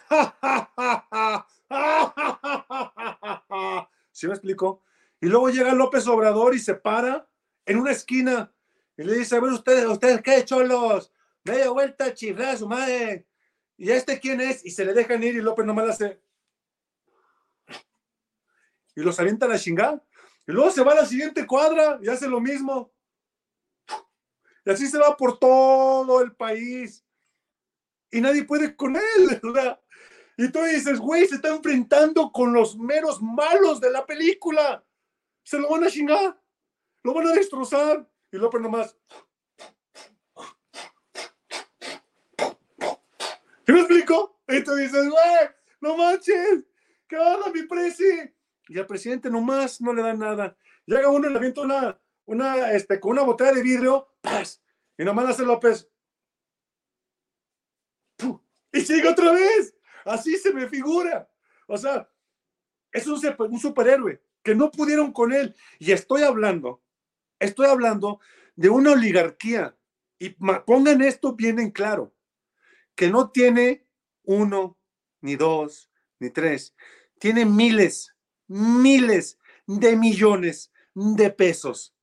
¿Sí 4.21 4.27
me 4.27 4.33
explico? 4.33 4.83
Y 5.19 5.25
luego 5.25 5.49
llega 5.49 5.73
López 5.73 6.05
Obrador 6.05 6.53
y 6.53 6.59
se 6.59 6.75
para 6.75 7.27
en 7.65 7.79
una 7.79 7.89
esquina 7.89 8.53
y 8.95 9.03
le 9.03 9.15
dice, 9.15 9.35
a 9.35 9.39
ver, 9.39 9.51
ustedes, 9.51 9.87
ustedes 9.87 10.21
qué, 10.21 10.45
cholos, 10.45 11.11
media 11.43 11.71
vuelta, 11.71 12.13
chiflar 12.13 12.55
su 12.55 12.67
madre. 12.67 13.27
¿Y 13.77 13.89
este 13.89 14.19
quién 14.19 14.39
es? 14.39 14.63
Y 14.63 14.69
se 14.69 14.85
le 14.85 14.93
dejan 14.93 15.23
ir 15.23 15.33
y 15.33 15.41
López 15.41 15.65
nomás 15.65 15.89
hace. 15.89 16.21
Y 18.95 19.01
los 19.01 19.19
avienta 19.19 19.47
a 19.47 19.49
la 19.49 19.57
chingada. 19.57 20.05
Y 20.45 20.51
luego 20.51 20.69
se 20.69 20.83
va 20.83 20.91
a 20.91 21.01
la 21.01 21.05
siguiente 21.07 21.47
cuadra 21.47 21.99
y 22.03 22.07
hace 22.07 22.27
lo 22.27 22.39
mismo. 22.39 22.93
Y 24.63 24.69
así 24.69 24.85
se 24.85 24.99
va 24.99 25.17
por 25.17 25.39
todo 25.39 26.21
el 26.21 26.35
país. 26.35 27.03
Y 28.11 28.21
nadie 28.21 28.43
puede 28.43 28.75
con 28.75 28.95
él, 28.95 29.39
¿verdad? 29.41 29.81
Y 30.41 30.51
tú 30.51 30.59
dices, 30.63 30.97
güey, 30.97 31.27
se 31.27 31.35
está 31.35 31.49
enfrentando 31.49 32.31
con 32.31 32.51
los 32.51 32.75
meros 32.75 33.21
malos 33.21 33.79
de 33.79 33.91
la 33.91 34.03
película. 34.07 34.83
Se 35.43 35.59
lo 35.59 35.69
van 35.69 35.83
a 35.83 35.87
chingar, 35.87 36.35
lo 37.03 37.13
van 37.13 37.27
a 37.27 37.33
destrozar. 37.33 38.09
Y 38.31 38.37
López 38.37 38.59
nomás. 38.59 38.97
¿Qué 43.63 43.71
me 43.71 43.81
explico? 43.81 44.41
Y 44.47 44.63
tú 44.63 44.73
dices, 44.73 45.07
güey, 45.07 45.49
no 45.79 45.95
manches, 45.95 46.65
¿qué 47.07 47.19
onda, 47.19 47.51
mi 47.53 47.61
presi? 47.67 48.33
Y 48.67 48.79
al 48.79 48.87
presidente 48.87 49.29
nomás 49.29 49.79
no 49.79 49.93
le 49.93 50.01
da 50.01 50.15
nada. 50.15 50.57
Llega 50.87 51.09
uno 51.09 51.27
y 51.27 51.31
le 51.31 51.37
avienta 51.37 51.61
una, 51.61 52.01
una, 52.25 52.71
este, 52.71 52.99
con 52.99 53.11
una 53.11 53.21
botella 53.21 53.51
de 53.51 53.61
vidrio, 53.61 54.07
¡paz! 54.21 54.59
Y 54.97 55.03
nomás 55.03 55.29
hace 55.29 55.43
López. 55.43 55.87
Y 58.73 58.81
sigue 58.81 59.07
otra 59.07 59.33
vez. 59.33 59.75
Así 60.05 60.37
se 60.37 60.53
me 60.53 60.67
figura. 60.67 61.29
O 61.67 61.77
sea, 61.77 62.09
es 62.91 63.07
un, 63.07 63.59
superhéroe 63.59 64.21
que 64.43 64.55
no 64.55 64.71
pudieron 64.71 65.11
con 65.11 65.31
él. 65.31 65.55
Y 65.79 65.91
estoy 65.91 66.23
hablando, 66.23 66.81
estoy 67.39 67.67
hablando 67.67 68.19
de 68.55 68.69
una 68.69 68.91
oligarquía. 68.91 69.75
Y 70.19 70.29
pongan 70.29 71.01
esto 71.01 71.33
bien 71.33 71.59
en 71.59 71.71
claro, 71.71 72.13
que 72.93 73.09
no 73.09 73.31
tiene 73.31 73.87
uno, 74.23 74.77
ni 75.21 75.35
dos, 75.35 75.89
ni 76.19 76.29
tres. 76.29 76.75
Tiene 77.17 77.45
miles, 77.45 78.15
miles 78.47 79.39
de 79.65 79.95
millones 79.95 80.71
de 80.93 81.29
pesos 81.31 81.95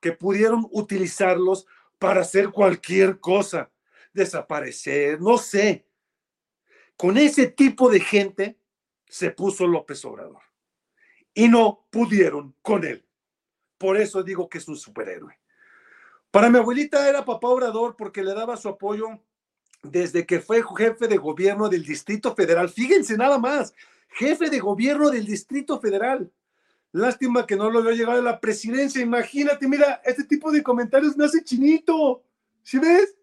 que 0.00 0.12
pudieron 0.12 0.66
utilizarlos 0.72 1.66
para 1.98 2.22
hacer 2.22 2.50
cualquier 2.50 3.20
cosa, 3.20 3.70
desaparecer, 4.12 5.20
no 5.20 5.38
sé, 5.38 5.86
con 6.96 7.16
ese 7.16 7.48
tipo 7.48 7.90
de 7.90 8.00
gente 8.00 8.58
se 9.08 9.30
puso 9.30 9.66
López 9.66 10.04
Obrador 10.04 10.42
y 11.34 11.48
no 11.48 11.86
pudieron 11.90 12.54
con 12.62 12.84
él. 12.84 13.04
Por 13.78 13.96
eso 13.96 14.22
digo 14.22 14.48
que 14.48 14.58
es 14.58 14.68
un 14.68 14.76
superhéroe. 14.76 15.38
Para 16.30 16.48
mi 16.48 16.58
abuelita 16.58 17.08
era 17.08 17.24
papá 17.24 17.48
Obrador 17.48 17.96
porque 17.96 18.22
le 18.22 18.34
daba 18.34 18.56
su 18.56 18.68
apoyo 18.68 19.20
desde 19.82 20.24
que 20.24 20.40
fue 20.40 20.62
jefe 20.76 21.08
de 21.08 21.16
gobierno 21.16 21.68
del 21.68 21.84
Distrito 21.84 22.34
Federal. 22.34 22.68
Fíjense 22.68 23.16
nada 23.16 23.38
más, 23.38 23.74
jefe 24.08 24.48
de 24.48 24.60
gobierno 24.60 25.10
del 25.10 25.26
Distrito 25.26 25.80
Federal. 25.80 26.30
Lástima 26.92 27.46
que 27.46 27.56
no 27.56 27.70
lo 27.70 27.80
había 27.80 27.92
llegado 27.92 28.18
a 28.18 28.22
la 28.22 28.40
presidencia. 28.40 29.00
Imagínate, 29.00 29.66
mira, 29.66 30.00
este 30.04 30.24
tipo 30.24 30.52
de 30.52 30.62
comentarios 30.62 31.16
me 31.16 31.24
hace 31.24 31.42
chinito. 31.42 32.22
¿Sí 32.62 32.78
ves? 32.78 33.16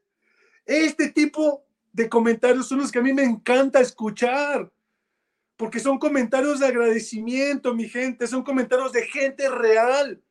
Este 0.65 1.09
tipo 1.09 1.65
de 1.91 2.09
comentarios 2.09 2.67
son 2.67 2.79
los 2.79 2.91
que 2.91 2.99
a 2.99 3.03
mí 3.03 3.13
me 3.13 3.23
encanta 3.23 3.79
escuchar. 3.79 4.71
Porque 5.55 5.79
son 5.79 5.99
comentarios 5.99 6.59
de 6.59 6.67
agradecimiento, 6.67 7.73
mi 7.73 7.89
gente. 7.89 8.27
Son 8.27 8.43
comentarios 8.43 8.93
de 8.93 9.03
gente 9.03 9.49
real. 9.49 10.21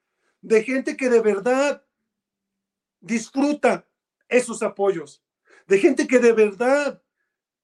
De 0.41 0.63
gente 0.63 0.97
que 0.97 1.09
de 1.11 1.21
verdad 1.21 1.85
disfruta 3.01 3.87
esos 4.29 4.63
apoyos. 4.63 5.23
De 5.67 5.79
gente 5.79 6.07
que 6.07 6.19
de 6.19 6.33
verdad 6.33 7.03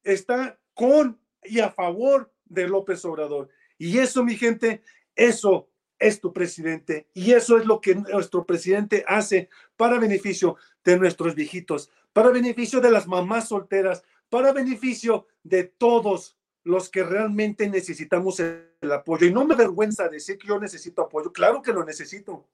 está 0.02 0.58
con 0.74 1.18
y 1.42 1.60
a 1.60 1.70
favor 1.70 2.32
de 2.44 2.68
López 2.68 3.04
Obrador. 3.04 3.48
Y 3.78 3.98
eso, 3.98 4.24
mi 4.24 4.36
gente, 4.36 4.82
eso 5.16 5.70
es 5.98 6.20
tu 6.20 6.32
presidente 6.32 7.08
y 7.14 7.32
eso 7.32 7.56
es 7.56 7.66
lo 7.66 7.80
que 7.80 7.94
nuestro 7.94 8.44
presidente 8.44 9.04
hace 9.06 9.48
para 9.76 9.98
beneficio 9.98 10.56
de 10.84 10.98
nuestros 10.98 11.34
viejitos, 11.34 11.90
para 12.14 12.30
beneficio 12.30 12.80
de 12.80 12.90
las 12.90 13.06
mamás 13.06 13.48
solteras, 13.48 14.02
para 14.30 14.52
beneficio 14.52 15.26
de 15.42 15.64
todos 15.64 16.38
los 16.62 16.88
que 16.88 17.02
realmente 17.02 17.68
necesitamos 17.68 18.40
el 18.40 18.92
apoyo. 18.92 19.26
Y 19.26 19.32
no 19.32 19.44
me 19.44 19.52
avergüenza 19.52 20.08
decir 20.08 20.38
que 20.38 20.48
yo 20.48 20.58
necesito 20.58 21.02
apoyo, 21.02 21.30
claro 21.32 21.60
que 21.60 21.74
lo 21.74 21.84
necesito. 21.84 22.48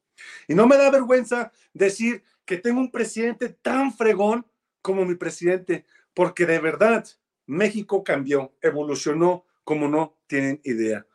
Y 0.49 0.55
no 0.55 0.66
me 0.66 0.77
da 0.77 0.90
vergüenza 0.90 1.53
decir 1.73 2.25
que 2.44 2.57
tengo 2.57 2.81
un 2.81 2.90
presidente 2.90 3.51
tan 3.51 3.92
fregón 3.94 4.44
como 4.83 5.05
mi 5.05 5.14
presidente, 5.14 5.85
porque 6.14 6.46
de 6.46 6.59
verdad 6.59 7.07
México 7.46 8.03
cambió, 8.03 8.53
evolucionó 8.62 9.44
como 9.62 9.88
no 9.88 10.16
tienen 10.27 10.61
idea. 10.64 11.07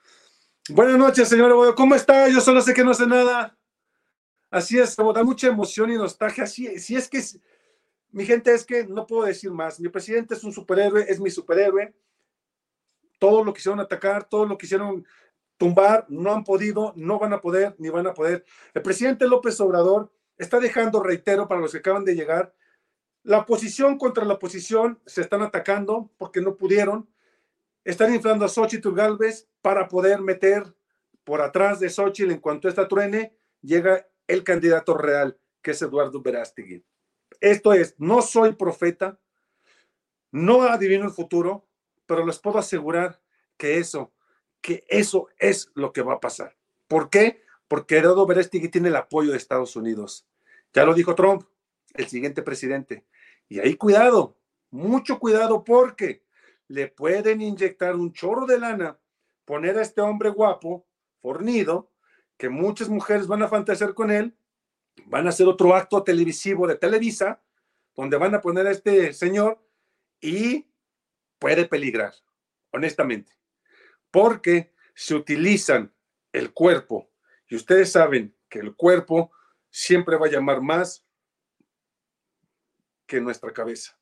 Buenas 0.70 0.98
noches, 0.98 1.28
señor 1.28 1.76
¿Cómo 1.76 1.96
está? 1.96 2.30
Yo 2.30 2.42
solo 2.42 2.62
sé 2.62 2.74
que 2.74 2.84
no 2.84 2.94
sé 2.94 3.08
nada. 3.08 3.58
Así 4.50 4.80
es, 4.80 4.96
da 4.96 5.24
mucha 5.24 5.48
emoción 5.48 5.92
y 5.92 5.96
nostalgia. 5.96 6.46
Así, 6.46 6.80
si 6.80 6.96
es 6.96 7.10
que, 7.10 7.22
mi 8.16 8.26
gente, 8.26 8.54
es 8.54 8.66
que 8.66 8.88
no 8.88 9.06
puedo 9.06 9.26
decir 9.26 9.52
más. 9.52 9.78
Mi 9.78 9.90
presidente 9.90 10.36
es 10.36 10.44
un 10.46 10.54
superhéroe, 10.54 11.06
es 11.10 11.20
mi 11.20 11.30
superhéroe. 11.30 11.94
Todo 13.20 13.44
lo 13.44 13.54
quisieron 13.54 13.82
atacar, 13.82 14.30
todo 14.30 14.46
lo 14.46 14.58
quisieron 14.58 15.06
tumbar, 15.58 16.06
no 16.08 16.32
han 16.32 16.46
podido, 16.46 16.94
no 16.96 17.20
van 17.20 17.34
a 17.34 17.42
poder, 17.42 17.76
ni 17.78 17.90
van 17.90 18.08
a 18.08 18.14
poder. 18.14 18.46
El 18.74 18.82
presidente 18.82 19.28
López 19.28 19.60
Obrador 19.60 20.14
está 20.38 20.62
dejando, 20.62 21.04
reitero, 21.04 21.50
para 21.50 21.60
los 21.60 21.74
que 21.74 21.80
acaban 21.80 22.06
de 22.06 22.16
llegar, 22.16 22.56
la 23.24 23.40
oposición 23.40 23.98
contra 23.98 24.24
la 24.24 24.36
oposición 24.36 25.02
se 25.06 25.20
están 25.20 25.42
atacando 25.42 26.10
porque 26.18 26.40
no 26.40 26.56
pudieron 26.56 27.10
están 27.84 28.16
inflando 28.16 28.46
a 28.46 28.50
Xochitl 28.50 28.94
Galvez 28.94 29.50
para 29.62 29.90
poder 29.90 30.22
meter 30.22 30.64
por 31.26 31.42
atrás 31.42 31.82
de 31.82 31.90
Xochitl 31.90 32.32
en 32.32 32.40
cuanto 32.40 32.70
esta 32.70 32.88
truene, 32.88 33.38
llega 33.62 34.08
el 34.26 34.44
candidato 34.46 34.98
real, 34.98 35.38
que 35.62 35.72
es 35.72 35.82
Eduardo 35.82 36.22
Verástegui. 36.22 36.82
Esto 37.42 37.74
es, 37.74 37.96
no 37.98 38.22
soy 38.22 38.54
profeta, 38.54 39.20
no 40.32 40.64
adivino 40.64 41.06
el 41.06 41.12
futuro, 41.12 41.66
pero 42.06 42.26
les 42.26 42.40
puedo 42.40 42.58
asegurar 42.58 43.22
que 43.58 43.78
eso, 43.78 44.14
que 44.62 44.84
eso 44.88 45.30
es 45.38 45.72
lo 45.76 45.94
que 45.94 46.02
va 46.02 46.16
a 46.16 46.20
pasar. 46.20 46.56
¿Por 46.88 47.10
qué? 47.10 47.42
Porque 47.68 47.98
Eduardo 47.98 48.26
Verástegui 48.26 48.70
tiene 48.70 48.90
el 48.90 48.96
apoyo 48.96 49.32
de 49.32 49.38
Estados 49.38 49.76
Unidos. 49.76 50.28
Ya 50.74 50.86
lo 50.86 50.94
dijo 50.94 51.16
Trump, 51.16 51.44
el 51.94 52.08
siguiente 52.08 52.42
presidente. 52.42 53.06
Y 53.48 53.60
ahí 53.60 53.76
cuidado, 53.76 54.38
mucho 54.72 55.20
cuidado 55.20 55.64
porque 55.64 56.24
le 56.68 56.88
pueden 56.88 57.42
inyectar 57.42 57.96
un 57.96 58.12
chorro 58.12 58.46
de 58.46 58.60
lana, 58.60 59.00
poner 59.46 59.78
a 59.78 59.82
este 59.82 60.02
hombre 60.02 60.30
guapo, 60.30 60.86
fornido, 61.22 61.92
que 62.38 62.50
muchas 62.50 62.90
mujeres 62.90 63.28
van 63.28 63.44
a 63.44 63.48
fantasear 63.48 63.94
con 63.94 64.12
él, 64.12 64.36
van 65.06 65.26
a 65.26 65.30
hacer 65.30 65.48
otro 65.48 65.76
acto 65.76 66.04
televisivo 66.04 66.68
de 66.68 66.76
Televisa, 66.76 67.42
donde 67.96 68.18
van 68.18 68.36
a 68.36 68.42
poner 68.42 68.68
a 68.68 68.72
este 68.72 69.14
señor 69.14 69.64
y 70.20 70.68
puede 71.40 71.66
peligrar, 71.66 72.14
honestamente, 72.72 73.34
porque 74.12 74.74
se 74.94 75.16
utilizan 75.16 75.94
el 76.32 76.54
cuerpo 76.54 77.10
y 77.48 77.56
ustedes 77.56 77.92
saben 77.92 78.36
que 78.50 78.60
el 78.60 78.76
cuerpo 78.76 79.32
siempre 79.70 80.18
va 80.18 80.28
a 80.28 80.32
llamar 80.32 80.62
más 80.62 81.06
que 83.06 83.22
nuestra 83.22 83.54
cabeza. 83.54 83.98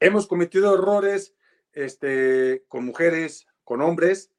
Hemos 0.00 0.26
cometido 0.26 0.74
errores 0.74 1.34
este, 1.72 2.64
con 2.68 2.84
mujeres, 2.84 3.46
con 3.64 3.80
hombres, 3.80 4.32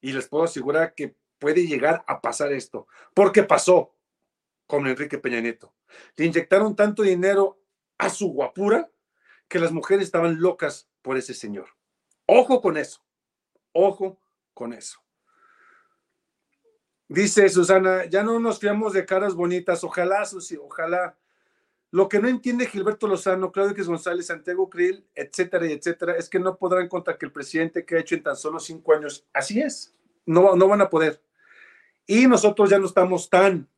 y 0.00 0.12
les 0.12 0.28
puedo 0.28 0.44
asegurar 0.44 0.94
que 0.94 1.16
puede 1.38 1.66
llegar 1.66 2.04
a 2.06 2.20
pasar 2.20 2.52
esto, 2.52 2.86
porque 3.14 3.42
pasó 3.42 3.95
con 4.66 4.86
Enrique 4.86 5.18
Peña 5.18 5.40
Nieto. 5.40 5.74
Le 6.16 6.26
inyectaron 6.26 6.76
tanto 6.76 7.02
dinero 7.02 7.60
a 7.98 8.10
su 8.10 8.28
guapura 8.32 8.90
que 9.48 9.58
las 9.58 9.72
mujeres 9.72 10.06
estaban 10.06 10.40
locas 10.40 10.88
por 11.02 11.16
ese 11.16 11.34
señor. 11.34 11.68
Ojo 12.26 12.60
con 12.60 12.76
eso, 12.76 13.00
ojo 13.72 14.20
con 14.52 14.72
eso. 14.72 14.98
Dice 17.08 17.48
Susana, 17.48 18.06
ya 18.06 18.24
no 18.24 18.40
nos 18.40 18.58
fiamos 18.58 18.92
de 18.92 19.06
caras 19.06 19.34
bonitas, 19.34 19.84
ojalá, 19.84 20.24
Susi, 20.24 20.56
ojalá. 20.56 21.16
Lo 21.92 22.08
que 22.08 22.18
no 22.18 22.26
entiende 22.26 22.66
Gilberto 22.66 23.06
Lozano, 23.06 23.52
Claudio 23.52 23.84
González, 23.86 24.26
Santiago 24.26 24.68
Krill, 24.68 25.06
etcétera, 25.14 25.66
etcétera, 25.66 26.16
es 26.16 26.28
que 26.28 26.40
no 26.40 26.56
podrán 26.56 26.88
contar 26.88 27.16
que 27.16 27.26
el 27.26 27.32
presidente 27.32 27.84
que 27.84 27.94
ha 27.94 28.00
hecho 28.00 28.16
en 28.16 28.24
tan 28.24 28.36
solo 28.36 28.58
cinco 28.58 28.92
años, 28.92 29.24
así 29.32 29.60
es, 29.60 29.94
no, 30.26 30.56
no 30.56 30.66
van 30.66 30.80
a 30.80 30.90
poder. 30.90 31.22
Y 32.04 32.26
nosotros 32.26 32.70
ya 32.70 32.80
no 32.80 32.86
estamos 32.86 33.30
tan, 33.30 33.68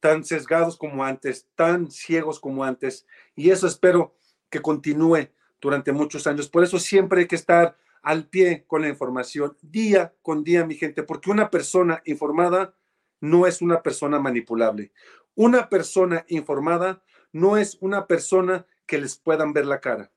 tan 0.00 0.24
sesgados 0.24 0.76
como 0.76 1.04
antes, 1.04 1.46
tan 1.54 1.90
ciegos 1.90 2.40
como 2.40 2.64
antes, 2.64 3.06
y 3.36 3.50
eso 3.50 3.66
espero 3.66 4.16
que 4.48 4.60
continúe 4.60 5.28
durante 5.60 5.92
muchos 5.92 6.26
años. 6.26 6.48
Por 6.48 6.64
eso 6.64 6.78
siempre 6.78 7.20
hay 7.20 7.26
que 7.26 7.36
estar 7.36 7.76
al 8.02 8.26
pie 8.28 8.64
con 8.66 8.82
la 8.82 8.88
información, 8.88 9.56
día 9.60 10.14
con 10.22 10.42
día, 10.42 10.64
mi 10.64 10.74
gente, 10.74 11.02
porque 11.02 11.30
una 11.30 11.50
persona 11.50 12.02
informada 12.06 12.74
no 13.20 13.46
es 13.46 13.60
una 13.60 13.82
persona 13.82 14.18
manipulable. 14.18 14.92
Una 15.34 15.68
persona 15.68 16.24
informada 16.28 17.02
no 17.32 17.56
es 17.56 17.76
una 17.80 18.06
persona 18.06 18.66
que 18.86 18.98
les 18.98 19.16
puedan 19.16 19.52
ver 19.52 19.66
la 19.66 19.80
cara. 19.80 20.10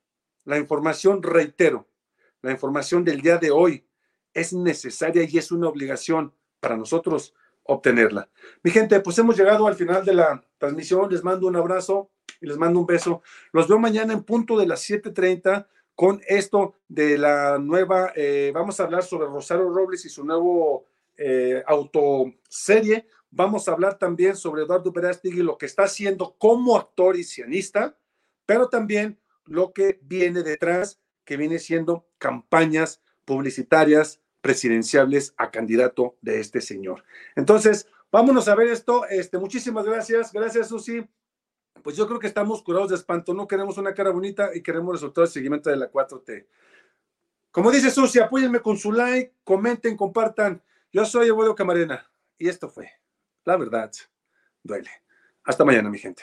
La 0.44 0.58
información, 0.58 1.22
reitero, 1.22 1.88
la 2.42 2.50
información 2.50 3.04
del 3.04 3.20
día 3.20 3.38
de 3.38 3.50
hoy 3.50 3.86
es 4.32 4.52
necesaria 4.52 5.24
y 5.28 5.38
es 5.38 5.52
una 5.52 5.68
obligación 5.68 6.34
para 6.60 6.76
nosotros 6.76 7.34
obtenerla. 7.64 8.28
Mi 8.62 8.70
gente, 8.70 9.00
pues 9.00 9.18
hemos 9.18 9.36
llegado 9.36 9.66
al 9.66 9.74
final 9.74 10.04
de 10.04 10.14
la 10.14 10.44
transmisión. 10.58 11.10
Les 11.10 11.24
mando 11.24 11.46
un 11.46 11.56
abrazo 11.56 12.10
y 12.40 12.46
les 12.46 12.56
mando 12.56 12.80
un 12.80 12.86
beso. 12.86 13.22
Los 13.52 13.68
veo 13.68 13.78
mañana 13.78 14.12
en 14.12 14.22
punto 14.22 14.56
de 14.58 14.66
las 14.66 14.80
7:30 14.80 15.66
con 15.94 16.20
esto 16.26 16.74
de 16.88 17.18
la 17.18 17.58
nueva, 17.58 18.12
eh, 18.16 18.50
vamos 18.52 18.80
a 18.80 18.84
hablar 18.84 19.04
sobre 19.04 19.26
Rosario 19.26 19.70
Robles 19.70 20.04
y 20.04 20.08
su 20.08 20.24
nuevo 20.24 20.86
eh, 21.16 21.62
autoserie 21.66 23.06
Vamos 23.36 23.66
a 23.66 23.72
hablar 23.72 23.98
también 23.98 24.36
sobre 24.36 24.62
Eduardo 24.62 24.92
Verástegui, 24.92 25.42
lo 25.42 25.58
que 25.58 25.66
está 25.66 25.82
haciendo 25.82 26.36
como 26.38 26.76
actor 26.76 27.16
y 27.16 27.24
cianista, 27.24 27.98
pero 28.46 28.68
también 28.68 29.18
lo 29.44 29.72
que 29.72 29.98
viene 30.02 30.44
detrás, 30.44 31.00
que 31.24 31.36
viene 31.36 31.58
siendo 31.58 32.06
campañas 32.18 33.02
publicitarias 33.24 34.20
presidenciales 34.44 35.32
a 35.38 35.50
candidato 35.50 36.18
de 36.20 36.38
este 36.38 36.60
señor. 36.60 37.02
Entonces, 37.34 37.88
vámonos 38.12 38.46
a 38.46 38.54
ver 38.54 38.68
esto. 38.68 39.06
Este, 39.06 39.38
muchísimas 39.38 39.86
gracias. 39.86 40.34
Gracias, 40.34 40.68
Susi. 40.68 41.02
Pues 41.82 41.96
yo 41.96 42.06
creo 42.06 42.18
que 42.18 42.26
estamos 42.26 42.62
curados 42.62 42.90
de 42.90 42.96
espanto. 42.96 43.32
No 43.32 43.48
queremos 43.48 43.78
una 43.78 43.94
cara 43.94 44.10
bonita 44.10 44.50
y 44.54 44.62
queremos 44.62 44.96
resultados 44.96 45.30
de 45.30 45.32
seguimiento 45.32 45.70
de 45.70 45.76
la 45.76 45.90
4T. 45.90 46.46
Como 47.50 47.70
dice 47.70 47.90
Susi, 47.90 48.20
apóyenme 48.20 48.60
con 48.60 48.76
su 48.76 48.92
like, 48.92 49.32
comenten, 49.44 49.96
compartan. 49.96 50.62
Yo 50.92 51.06
soy 51.06 51.28
Eduardo 51.28 51.54
Camarena 51.54 52.06
y 52.36 52.48
esto 52.48 52.68
fue 52.68 52.90
la 53.46 53.56
verdad 53.56 53.90
duele. 54.62 54.90
Hasta 55.44 55.64
mañana, 55.64 55.88
mi 55.88 55.98
gente. 55.98 56.22